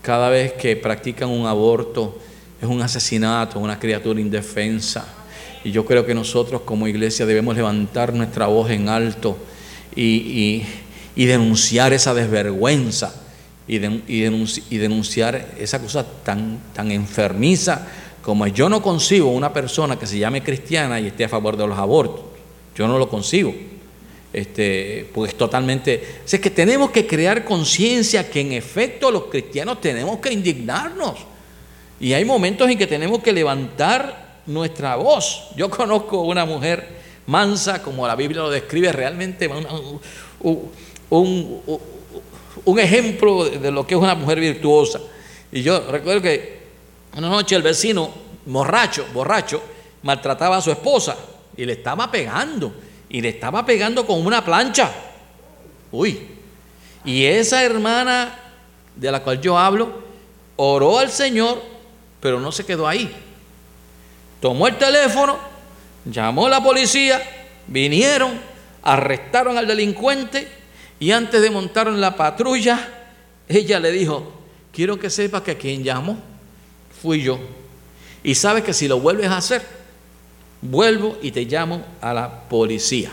Cada 0.00 0.30
vez 0.30 0.54
que 0.54 0.76
practican 0.76 1.28
un 1.28 1.46
aborto 1.46 2.18
es 2.58 2.66
un 2.66 2.80
asesinato, 2.80 3.58
una 3.58 3.78
criatura 3.78 4.18
indefensa. 4.18 5.06
Y 5.62 5.70
yo 5.70 5.84
creo 5.84 6.06
que 6.06 6.14
nosotros 6.14 6.62
como 6.62 6.88
iglesia 6.88 7.26
debemos 7.26 7.54
levantar 7.54 8.14
nuestra 8.14 8.46
voz 8.46 8.70
en 8.70 8.88
alto 8.88 9.36
y, 9.94 10.62
denunciar 11.14 11.92
esa 11.92 12.14
desvergüenza 12.14 13.14
y, 13.68 13.76
denunciar 13.76 15.54
esa 15.58 15.82
cosa 15.82 16.06
tan, 16.24 16.60
tan 16.72 16.90
enfermiza 16.90 17.86
como 18.22 18.46
yo 18.46 18.70
no 18.70 18.80
consigo 18.80 19.30
una 19.32 19.52
persona 19.52 19.98
que 19.98 20.06
se 20.06 20.18
llame 20.18 20.42
cristiana 20.42 20.98
y 20.98 21.08
esté 21.08 21.24
a 21.24 21.28
favor 21.28 21.58
de 21.58 21.66
los 21.66 21.78
abortos. 21.78 22.24
Yo 22.74 22.88
no 22.88 22.98
lo 22.98 23.10
consigo. 23.10 23.52
Este, 24.32 25.10
pues 25.12 25.36
totalmente. 25.36 26.20
es 26.24 26.40
que 26.40 26.50
tenemos 26.50 26.92
que 26.92 27.06
crear 27.06 27.44
conciencia 27.44 28.30
que 28.30 28.40
en 28.40 28.52
efecto 28.52 29.10
los 29.10 29.24
cristianos 29.24 29.80
tenemos 29.80 30.20
que 30.20 30.32
indignarnos. 30.32 31.14
Y 31.98 32.12
hay 32.12 32.24
momentos 32.24 32.70
en 32.70 32.78
que 32.78 32.86
tenemos 32.86 33.22
que 33.22 33.32
levantar 33.32 34.42
nuestra 34.46 34.96
voz. 34.96 35.48
Yo 35.56 35.68
conozco 35.70 36.22
una 36.22 36.44
mujer 36.44 37.00
mansa, 37.26 37.82
como 37.82 38.06
la 38.06 38.14
Biblia 38.14 38.42
lo 38.42 38.50
describe, 38.50 38.92
realmente 38.92 39.48
un, 39.48 40.00
un 42.64 42.78
ejemplo 42.78 43.44
de 43.44 43.70
lo 43.70 43.86
que 43.86 43.94
es 43.94 44.00
una 44.00 44.14
mujer 44.14 44.38
virtuosa. 44.38 45.00
Y 45.50 45.62
yo 45.62 45.90
recuerdo 45.90 46.22
que 46.22 46.60
una 47.16 47.28
noche 47.28 47.56
el 47.56 47.62
vecino, 47.62 48.10
borracho, 48.46 49.06
borracho, 49.12 49.60
maltrataba 50.02 50.58
a 50.58 50.60
su 50.60 50.70
esposa 50.70 51.16
y 51.56 51.64
le 51.64 51.74
estaba 51.74 52.10
pegando 52.10 52.72
y 53.10 53.20
le 53.20 53.28
estaba 53.28 53.66
pegando 53.66 54.06
con 54.06 54.24
una 54.24 54.42
plancha. 54.42 54.90
Uy. 55.90 56.28
Y 57.04 57.24
esa 57.24 57.62
hermana 57.64 58.38
de 58.94 59.10
la 59.10 59.22
cual 59.22 59.40
yo 59.40 59.58
hablo 59.58 60.02
oró 60.56 60.98
al 60.98 61.10
Señor, 61.10 61.60
pero 62.20 62.40
no 62.40 62.52
se 62.52 62.64
quedó 62.64 62.86
ahí. 62.86 63.12
Tomó 64.40 64.68
el 64.68 64.78
teléfono, 64.78 65.38
llamó 66.04 66.46
a 66.46 66.50
la 66.50 66.62
policía, 66.62 67.20
vinieron, 67.66 68.40
arrestaron 68.82 69.58
al 69.58 69.66
delincuente 69.66 70.48
y 71.00 71.10
antes 71.10 71.42
de 71.42 71.50
montar 71.50 71.88
en 71.88 72.00
la 72.00 72.14
patrulla, 72.14 72.88
ella 73.48 73.80
le 73.80 73.90
dijo, 73.90 74.32
quiero 74.72 74.98
que 74.98 75.10
sepa 75.10 75.42
que 75.42 75.56
quien 75.56 75.82
llamó 75.82 76.18
fui 77.02 77.22
yo. 77.22 77.40
Y 78.22 78.34
sabes 78.34 78.62
que 78.62 78.74
si 78.74 78.86
lo 78.86 79.00
vuelves 79.00 79.28
a 79.28 79.38
hacer, 79.38 79.79
vuelvo 80.62 81.18
y 81.22 81.30
te 81.30 81.44
llamo 81.44 81.82
a 82.00 82.12
la 82.12 82.48
policía. 82.48 83.10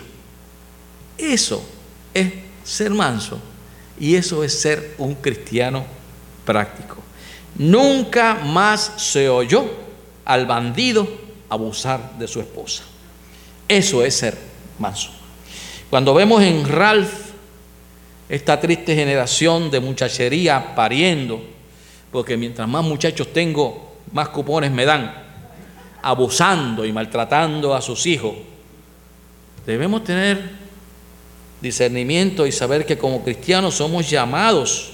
Eso 1.18 1.64
es 2.14 2.32
ser 2.64 2.91
manso 2.91 3.39
y 4.00 4.16
eso 4.16 4.43
es 4.43 4.60
ser 4.60 4.95
un 4.98 5.16
cristiano 5.16 5.86
práctico. 6.45 6.98
Nunca 7.56 8.36
más 8.36 8.93
se 8.98 9.30
oyó 9.30 9.66
al 10.26 10.45
bandido 10.45 11.08
abusar 11.50 12.18
de 12.20 12.28
su 12.28 12.39
esposa. 12.39 12.84
Eso 13.68 14.04
es 14.04 14.16
ser 14.16 14.38
manso. 14.78 15.10
Cuando 15.89 16.14
vemos 16.14 16.43
en 16.43 16.68
Ralph 16.68 17.28
esta 18.30 18.60
triste 18.60 18.93
generación 18.93 19.72
de 19.72 19.80
muchachería 19.80 20.76
pariendo, 20.76 21.41
porque 22.12 22.36
mientras 22.36 22.68
más 22.68 22.84
muchachos 22.84 23.32
tengo, 23.32 23.95
más 24.12 24.30
cupones 24.30 24.72
me 24.72 24.86
dan 24.86 25.26
abusando 26.02 26.86
y 26.86 26.91
maltratando 26.91 27.74
a 27.74 27.82
sus 27.82 28.06
hijos, 28.06 28.34
debemos 29.66 30.04
tener 30.04 30.68
discernimiento 31.62 32.45
y 32.45 32.52
saber 32.52 32.86
que 32.86 32.98
como 32.98 33.24
cristianos 33.24 33.76
somos 33.76 34.10
llamados 34.10 34.93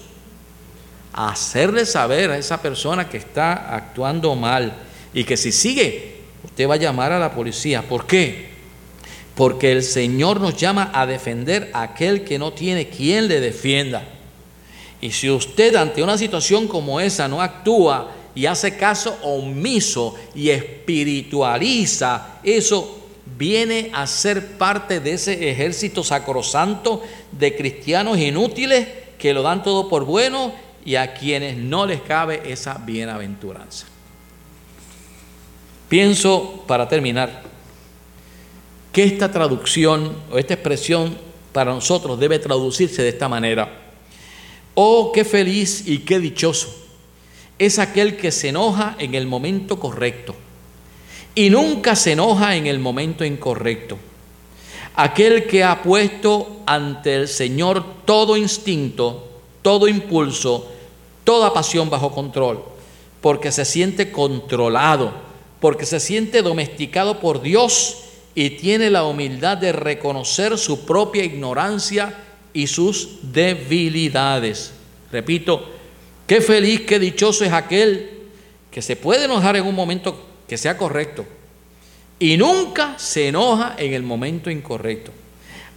a 1.13 1.29
hacerle 1.29 1.85
saber 1.85 2.31
a 2.31 2.37
esa 2.37 2.61
persona 2.61 3.07
que 3.07 3.17
está 3.17 3.75
actuando 3.75 4.35
mal 4.35 4.73
y 5.13 5.23
que 5.23 5.37
si 5.37 5.51
sigue, 5.51 6.21
usted 6.43 6.67
va 6.67 6.73
a 6.75 6.77
llamar 6.77 7.11
a 7.11 7.19
la 7.19 7.31
policía. 7.31 7.83
¿Por 7.83 8.07
qué? 8.07 8.51
Porque 9.35 9.71
el 9.71 9.83
Señor 9.83 10.41
nos 10.41 10.57
llama 10.57 10.91
a 10.93 11.05
defender 11.05 11.69
a 11.73 11.83
aquel 11.83 12.23
que 12.23 12.39
no 12.39 12.53
tiene 12.53 12.87
quien 12.89 13.27
le 13.27 13.39
defienda. 13.39 14.03
Y 15.01 15.11
si 15.11 15.29
usted 15.29 15.75
ante 15.75 16.01
una 16.01 16.17
situación 16.17 16.67
como 16.67 16.99
esa 16.99 17.27
no 17.27 17.41
actúa, 17.41 18.09
y 18.35 18.45
hace 18.45 18.75
caso 18.77 19.17
omiso 19.21 20.15
y 20.33 20.49
espiritualiza, 20.49 22.39
eso 22.43 22.99
viene 23.37 23.91
a 23.93 24.07
ser 24.07 24.57
parte 24.57 24.99
de 24.99 25.13
ese 25.13 25.49
ejército 25.49 26.03
sacrosanto 26.03 27.03
de 27.31 27.55
cristianos 27.55 28.17
inútiles 28.17 28.87
que 29.17 29.33
lo 29.33 29.43
dan 29.43 29.63
todo 29.63 29.87
por 29.87 30.05
bueno 30.05 30.53
y 30.83 30.95
a 30.95 31.13
quienes 31.13 31.57
no 31.57 31.85
les 31.85 32.01
cabe 32.01 32.41
esa 32.45 32.75
bienaventuranza. 32.75 33.85
Pienso, 35.87 36.63
para 36.67 36.87
terminar, 36.87 37.43
que 38.91 39.03
esta 39.03 39.31
traducción 39.31 40.15
o 40.31 40.37
esta 40.37 40.55
expresión 40.55 41.15
para 41.51 41.71
nosotros 41.71 42.19
debe 42.19 42.39
traducirse 42.39 43.03
de 43.03 43.09
esta 43.09 43.29
manera. 43.29 43.79
Oh, 44.73 45.11
qué 45.13 45.23
feliz 45.23 45.87
y 45.87 45.99
qué 45.99 46.19
dichoso 46.19 46.82
es 47.65 47.79
aquel 47.79 48.17
que 48.17 48.31
se 48.31 48.49
enoja 48.49 48.95
en 48.99 49.15
el 49.15 49.27
momento 49.27 49.79
correcto 49.79 50.35
y 51.35 51.49
nunca 51.49 51.95
se 51.95 52.11
enoja 52.11 52.55
en 52.55 52.67
el 52.67 52.79
momento 52.79 53.25
incorrecto. 53.25 53.97
Aquel 54.95 55.47
que 55.47 55.63
ha 55.63 55.81
puesto 55.81 56.61
ante 56.65 57.15
el 57.15 57.27
Señor 57.27 57.83
todo 58.05 58.37
instinto, 58.37 59.27
todo 59.61 59.87
impulso, 59.87 60.71
toda 61.23 61.53
pasión 61.53 61.89
bajo 61.89 62.11
control, 62.11 62.63
porque 63.21 63.51
se 63.51 63.65
siente 63.65 64.11
controlado, 64.11 65.11
porque 65.59 65.85
se 65.85 65.99
siente 65.99 66.43
domesticado 66.43 67.19
por 67.19 67.41
Dios 67.41 68.03
y 68.35 68.51
tiene 68.51 68.91
la 68.91 69.05
humildad 69.05 69.57
de 69.57 69.71
reconocer 69.71 70.57
su 70.57 70.85
propia 70.85 71.23
ignorancia 71.23 72.15
y 72.53 72.67
sus 72.67 73.17
debilidades. 73.23 74.73
Repito, 75.11 75.69
Qué 76.27 76.41
feliz, 76.41 76.81
qué 76.81 76.99
dichoso 76.99 77.43
es 77.43 77.51
aquel 77.51 78.09
que 78.71 78.81
se 78.81 78.95
puede 78.95 79.25
enojar 79.25 79.55
en 79.55 79.65
un 79.65 79.75
momento 79.75 80.25
que 80.47 80.57
sea 80.57 80.77
correcto 80.77 81.25
y 82.19 82.37
nunca 82.37 82.97
se 82.97 83.27
enoja 83.27 83.75
en 83.77 83.93
el 83.93 84.03
momento 84.03 84.49
incorrecto. 84.49 85.11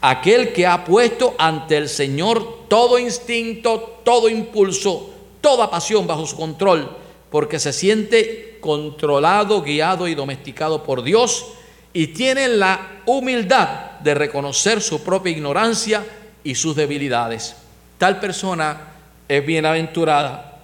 Aquel 0.01 0.53
que 0.53 0.67
ha 0.67 0.85
puesto 0.85 1.35
ante 1.39 1.77
el 1.77 1.89
Señor 1.89 2.69
todo 2.69 2.99
instinto, 2.99 4.01
todo 4.05 4.29
impulso, 4.29 5.11
toda 5.41 5.71
pasión 5.71 6.07
bajo 6.07 6.27
su 6.27 6.37
control, 6.37 6.97
porque 7.31 7.59
se 7.59 7.73
siente 7.73 8.59
controlado, 8.61 9.63
guiado 9.63 10.07
y 10.07 10.15
domesticado 10.15 10.85
por 10.85 11.03
Dios 11.03 11.47
y 11.93 12.09
tiene 12.09 12.49
la 12.49 13.01
humildad 13.07 13.99
de 14.01 14.15
reconocer 14.15 14.81
su 14.81 15.03
propia 15.03 15.33
ignorancia 15.33 16.07
y 16.45 16.55
sus 16.55 16.77
debilidades. 16.77 17.57
Tal 17.99 18.21
persona 18.21 18.96
es 19.29 19.45
bienaventurada. 19.45 20.61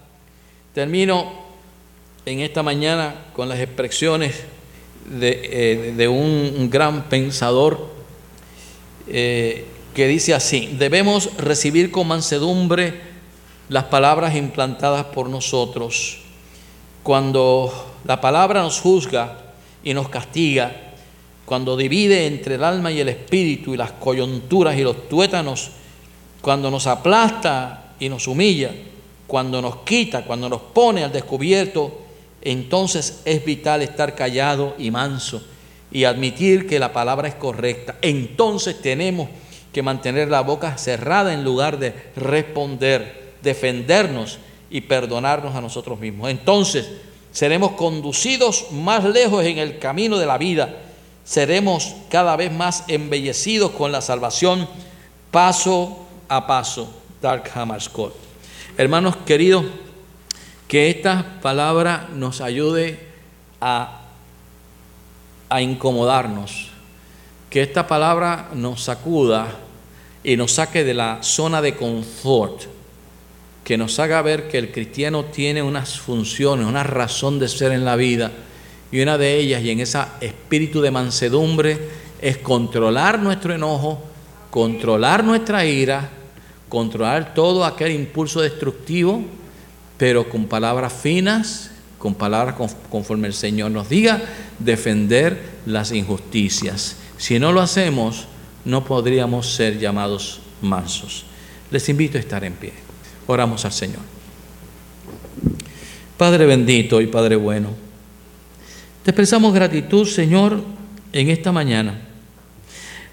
Termino 0.74 1.32
en 2.24 2.40
esta 2.40 2.62
mañana 2.62 3.14
con 3.32 3.48
las 3.48 3.58
expresiones 3.58 4.44
de, 5.06 5.94
eh, 5.98 6.08
un, 6.08 6.70
gran 6.70 7.04
pensador 7.08 7.90
eh, 9.08 9.66
que 9.94 10.06
dice 10.06 10.32
así, 10.32 10.74
debemos 10.78 11.36
recibir 11.36 11.90
con 11.90 12.08
mansedumbre 12.08 13.00
las 13.68 13.84
palabras 13.84 14.36
implantadas 14.36 15.06
por 15.06 15.28
nosotros. 15.28 16.18
Cuando 17.02 17.96
la 18.04 18.20
palabra 18.20 18.62
nos 18.62 18.80
juzga 18.80 19.38
y 19.82 19.92
nos 19.92 20.08
castiga, 20.08 20.92
cuando 21.44 21.76
divide 21.76 22.26
entre 22.26 22.54
el 22.54 22.64
alma 22.64 22.92
y 22.92 23.00
el 23.00 23.08
espíritu 23.08 23.74
y 23.74 23.76
las 23.76 23.92
coyunturas 23.92 24.76
y 24.78 24.82
los 24.82 25.08
tuétanos, 25.08 25.72
cuando 26.40 26.70
nos 26.70 26.86
aplasta 26.86 27.81
y 28.02 28.08
nos 28.08 28.26
humilla, 28.26 28.72
cuando 29.28 29.62
nos 29.62 29.76
quita, 29.76 30.24
cuando 30.24 30.48
nos 30.48 30.60
pone 30.60 31.04
al 31.04 31.12
descubierto, 31.12 32.00
entonces 32.40 33.22
es 33.24 33.44
vital 33.44 33.80
estar 33.80 34.16
callado 34.16 34.74
y 34.76 34.90
manso 34.90 35.40
y 35.92 36.02
admitir 36.02 36.66
que 36.66 36.80
la 36.80 36.92
palabra 36.92 37.28
es 37.28 37.36
correcta. 37.36 37.94
Entonces 38.02 38.82
tenemos 38.82 39.28
que 39.72 39.84
mantener 39.84 40.26
la 40.26 40.40
boca 40.40 40.76
cerrada 40.78 41.32
en 41.32 41.44
lugar 41.44 41.78
de 41.78 41.94
responder, 42.16 43.34
defendernos 43.40 44.40
y 44.68 44.80
perdonarnos 44.80 45.54
a 45.54 45.60
nosotros 45.60 46.00
mismos. 46.00 46.28
Entonces 46.28 46.90
seremos 47.30 47.72
conducidos 47.72 48.72
más 48.72 49.04
lejos 49.04 49.44
en 49.44 49.58
el 49.58 49.78
camino 49.78 50.18
de 50.18 50.26
la 50.26 50.38
vida, 50.38 50.76
seremos 51.24 51.94
cada 52.10 52.34
vez 52.34 52.50
más 52.50 52.82
embellecidos 52.88 53.70
con 53.70 53.92
la 53.92 54.00
salvación 54.00 54.68
paso 55.30 56.04
a 56.28 56.48
paso. 56.48 57.01
Dark 57.22 57.50
Hammarskjöld. 57.54 58.12
Hermanos 58.76 59.16
queridos, 59.24 59.64
que 60.66 60.90
esta 60.90 61.38
palabra 61.40 62.08
nos 62.14 62.40
ayude 62.40 62.98
a, 63.60 64.00
a 65.48 65.62
incomodarnos, 65.62 66.70
que 67.48 67.62
esta 67.62 67.86
palabra 67.86 68.48
nos 68.54 68.82
sacuda 68.82 69.46
y 70.24 70.36
nos 70.36 70.52
saque 70.52 70.82
de 70.82 70.94
la 70.94 71.22
zona 71.22 71.62
de 71.62 71.76
confort, 71.76 72.62
que 73.62 73.78
nos 73.78 74.00
haga 74.00 74.20
ver 74.22 74.48
que 74.48 74.58
el 74.58 74.72
cristiano 74.72 75.26
tiene 75.26 75.62
unas 75.62 76.00
funciones, 76.00 76.66
una 76.66 76.82
razón 76.82 77.38
de 77.38 77.48
ser 77.48 77.70
en 77.70 77.84
la 77.84 77.94
vida, 77.94 78.32
y 78.90 79.00
una 79.00 79.16
de 79.16 79.36
ellas, 79.36 79.62
y 79.62 79.70
en 79.70 79.78
ese 79.78 80.00
espíritu 80.20 80.80
de 80.80 80.90
mansedumbre, 80.90 81.78
es 82.20 82.38
controlar 82.38 83.20
nuestro 83.20 83.54
enojo, 83.54 84.02
controlar 84.50 85.22
nuestra 85.22 85.64
ira, 85.64 86.10
controlar 86.72 87.34
todo 87.34 87.66
aquel 87.66 87.92
impulso 87.92 88.40
destructivo, 88.40 89.22
pero 89.98 90.30
con 90.30 90.46
palabras 90.46 90.90
finas, 90.90 91.70
con 91.98 92.14
palabras 92.14 92.56
conforme 92.88 93.28
el 93.28 93.34
Señor 93.34 93.70
nos 93.70 93.90
diga, 93.90 94.22
defender 94.58 95.38
las 95.66 95.92
injusticias. 95.92 96.96
Si 97.18 97.38
no 97.38 97.52
lo 97.52 97.60
hacemos, 97.60 98.24
no 98.64 98.86
podríamos 98.86 99.54
ser 99.54 99.78
llamados 99.78 100.40
mansos. 100.62 101.26
Les 101.70 101.86
invito 101.90 102.16
a 102.16 102.22
estar 102.22 102.42
en 102.42 102.54
pie. 102.54 102.72
Oramos 103.26 103.66
al 103.66 103.72
Señor. 103.72 104.00
Padre 106.16 106.46
bendito 106.46 107.02
y 107.02 107.06
Padre 107.06 107.36
bueno, 107.36 107.68
te 109.02 109.10
expresamos 109.10 109.52
gratitud, 109.52 110.06
Señor, 110.06 110.64
en 111.12 111.28
esta 111.28 111.52
mañana 111.52 112.00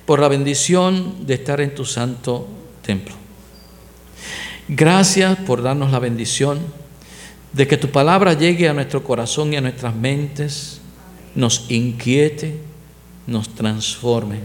por 0.05 0.21
la 0.21 0.29
bendición 0.29 1.27
de 1.27 1.33
estar 1.33 1.59
en 1.59 1.75
tu 1.75 1.83
santo 1.83 2.47
templo. 2.81 3.19
Gracias 4.69 5.35
por 5.39 5.63
darnos 5.63 5.91
la 5.91 5.99
bendición 5.99 6.59
de 7.53 7.67
que 7.67 7.75
tu 7.75 7.89
palabra 7.89 8.33
llegue 8.33 8.69
a 8.69 8.73
nuestro 8.73 9.03
corazón 9.03 9.51
y 9.51 9.57
a 9.57 9.61
nuestras 9.61 9.95
mentes, 9.95 10.79
nos 11.33 11.65
inquiete, 11.69 12.59
nos 13.25 13.49
transforme 13.49 14.39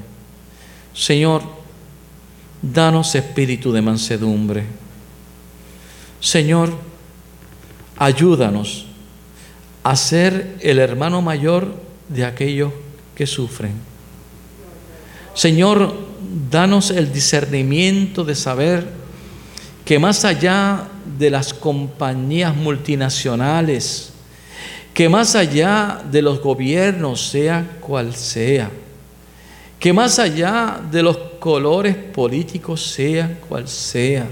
Señor, 0.94 1.42
danos 2.62 3.16
espíritu 3.16 3.72
de 3.72 3.82
mansedumbre. 3.82 4.64
Señor, 6.20 6.72
ayúdanos 7.96 8.86
a 9.82 9.96
ser 9.96 10.56
el 10.60 10.78
hermano 10.78 11.20
mayor 11.20 11.74
de 12.08 12.24
aquellos 12.24 12.72
que 13.16 13.26
sufren. 13.26 13.72
Señor, 15.34 15.94
danos 16.50 16.90
el 16.90 17.12
discernimiento 17.12 18.24
de 18.24 18.36
saber 18.36 19.03
que 19.84 19.98
más 19.98 20.24
allá 20.24 20.88
de 21.18 21.30
las 21.30 21.52
compañías 21.52 22.56
multinacionales, 22.56 24.12
que 24.94 25.08
más 25.08 25.34
allá 25.34 26.02
de 26.10 26.22
los 26.22 26.40
gobiernos, 26.40 27.28
sea 27.28 27.78
cual 27.80 28.14
sea, 28.14 28.70
que 29.78 29.92
más 29.92 30.18
allá 30.18 30.80
de 30.90 31.02
los 31.02 31.18
colores 31.38 31.94
políticos, 31.96 32.82
sea 32.82 33.38
cual 33.46 33.68
sea, 33.68 34.26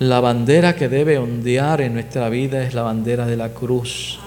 la 0.00 0.20
bandera 0.20 0.74
que 0.74 0.88
debe 0.88 1.18
ondear 1.18 1.80
en 1.80 1.94
nuestra 1.94 2.28
vida 2.28 2.62
es 2.64 2.74
la 2.74 2.82
bandera 2.82 3.26
de 3.26 3.36
la 3.36 3.50
cruz. 3.50 4.18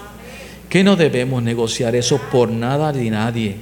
Que 0.68 0.82
no 0.84 0.96
debemos 0.96 1.42
negociar 1.42 1.94
eso 1.96 2.18
por 2.30 2.50
nada 2.50 2.92
ni 2.92 3.10
nadie. 3.10 3.56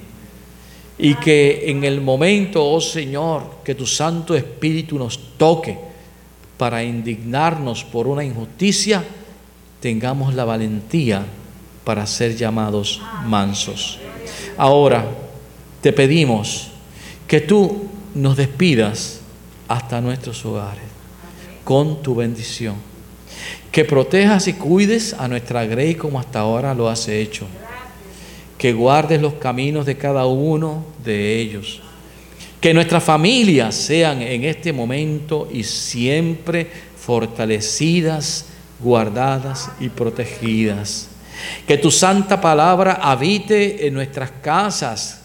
Y 0.98 1.14
que 1.14 1.70
en 1.70 1.82
el 1.82 2.00
momento, 2.00 2.64
oh 2.64 2.80
Señor, 2.80 3.58
que 3.64 3.74
tu 3.74 3.86
Santo 3.86 4.34
Espíritu 4.34 4.98
nos 4.98 5.18
toque 5.36 5.89
para 6.60 6.84
indignarnos 6.84 7.84
por 7.84 8.06
una 8.06 8.22
injusticia, 8.22 9.02
tengamos 9.80 10.34
la 10.34 10.44
valentía 10.44 11.24
para 11.84 12.06
ser 12.06 12.36
llamados 12.36 13.00
mansos. 13.24 13.98
Ahora, 14.58 15.06
te 15.80 15.90
pedimos 15.94 16.68
que 17.26 17.40
tú 17.40 17.86
nos 18.14 18.36
despidas 18.36 19.20
hasta 19.68 20.02
nuestros 20.02 20.44
hogares 20.44 20.84
con 21.64 22.02
tu 22.02 22.14
bendición. 22.14 22.74
Que 23.72 23.86
protejas 23.86 24.46
y 24.46 24.52
cuides 24.52 25.14
a 25.14 25.28
nuestra 25.28 25.64
grey 25.64 25.94
como 25.94 26.20
hasta 26.20 26.40
ahora 26.40 26.74
lo 26.74 26.90
has 26.90 27.08
hecho. 27.08 27.46
Que 28.58 28.74
guardes 28.74 29.22
los 29.22 29.32
caminos 29.32 29.86
de 29.86 29.96
cada 29.96 30.26
uno 30.26 30.84
de 31.02 31.40
ellos. 31.40 31.80
Que 32.60 32.74
nuestras 32.74 33.02
familias 33.02 33.74
sean 33.74 34.20
en 34.20 34.44
este 34.44 34.72
momento 34.72 35.48
y 35.50 35.62
siempre 35.62 36.66
fortalecidas, 36.96 38.46
guardadas 38.80 39.70
y 39.80 39.88
protegidas. 39.88 41.08
Que 41.66 41.78
tu 41.78 41.90
santa 41.90 42.40
palabra 42.40 42.98
habite 43.02 43.86
en 43.86 43.94
nuestras 43.94 44.30
casas 44.42 45.22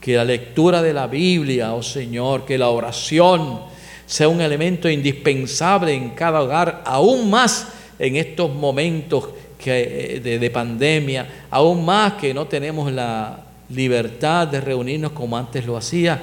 que 0.00 0.14
la 0.14 0.24
lectura 0.24 0.82
de 0.82 0.92
la 0.92 1.06
Biblia, 1.06 1.72
oh 1.72 1.82
Señor, 1.82 2.44
que 2.44 2.58
la 2.58 2.68
oración 2.68 3.60
sea 4.06 4.28
un 4.28 4.40
elemento 4.40 4.88
indispensable 4.88 5.92
en 5.94 6.10
cada 6.10 6.42
hogar, 6.42 6.82
aún 6.84 7.28
más 7.28 7.66
en 7.98 8.16
estos 8.16 8.54
momentos 8.54 9.30
que, 9.58 10.20
de, 10.22 10.38
de 10.38 10.50
pandemia, 10.50 11.46
aún 11.50 11.84
más 11.84 12.12
que 12.12 12.32
no 12.32 12.46
tenemos 12.46 12.92
la 12.92 13.40
libertad 13.70 14.46
de 14.46 14.60
reunirnos 14.60 15.10
como 15.10 15.36
antes 15.36 15.66
lo 15.66 15.76
hacía, 15.76 16.22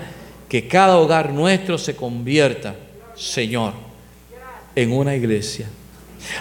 que 0.54 0.68
cada 0.68 1.00
hogar 1.00 1.34
nuestro 1.34 1.80
se 1.80 1.96
convierta, 1.96 2.76
Señor, 3.16 3.74
en 4.76 4.92
una 4.92 5.16
iglesia. 5.16 5.68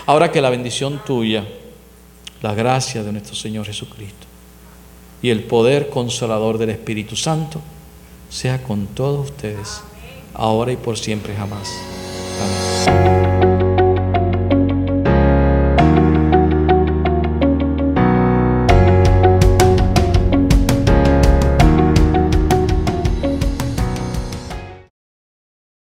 Ahora 0.05 0.31
que 0.31 0.43
la 0.43 0.51
bendición 0.51 1.01
tuya, 1.03 1.47
la 2.43 2.53
gracia 2.53 3.03
de 3.03 3.11
nuestro 3.11 3.35
Señor 3.35 3.65
Jesucristo, 3.65 4.27
y 5.23 5.31
el 5.31 5.45
poder 5.45 5.89
consolador 5.89 6.59
del 6.59 6.69
Espíritu 6.69 7.17
Santo 7.17 7.63
sea 8.29 8.63
con 8.63 8.89
todos 8.89 9.31
ustedes, 9.31 9.81
ahora 10.35 10.73
y 10.73 10.77
por 10.77 10.99
siempre 10.99 11.35
jamás. 11.35 11.73
Amén. 12.43 13.22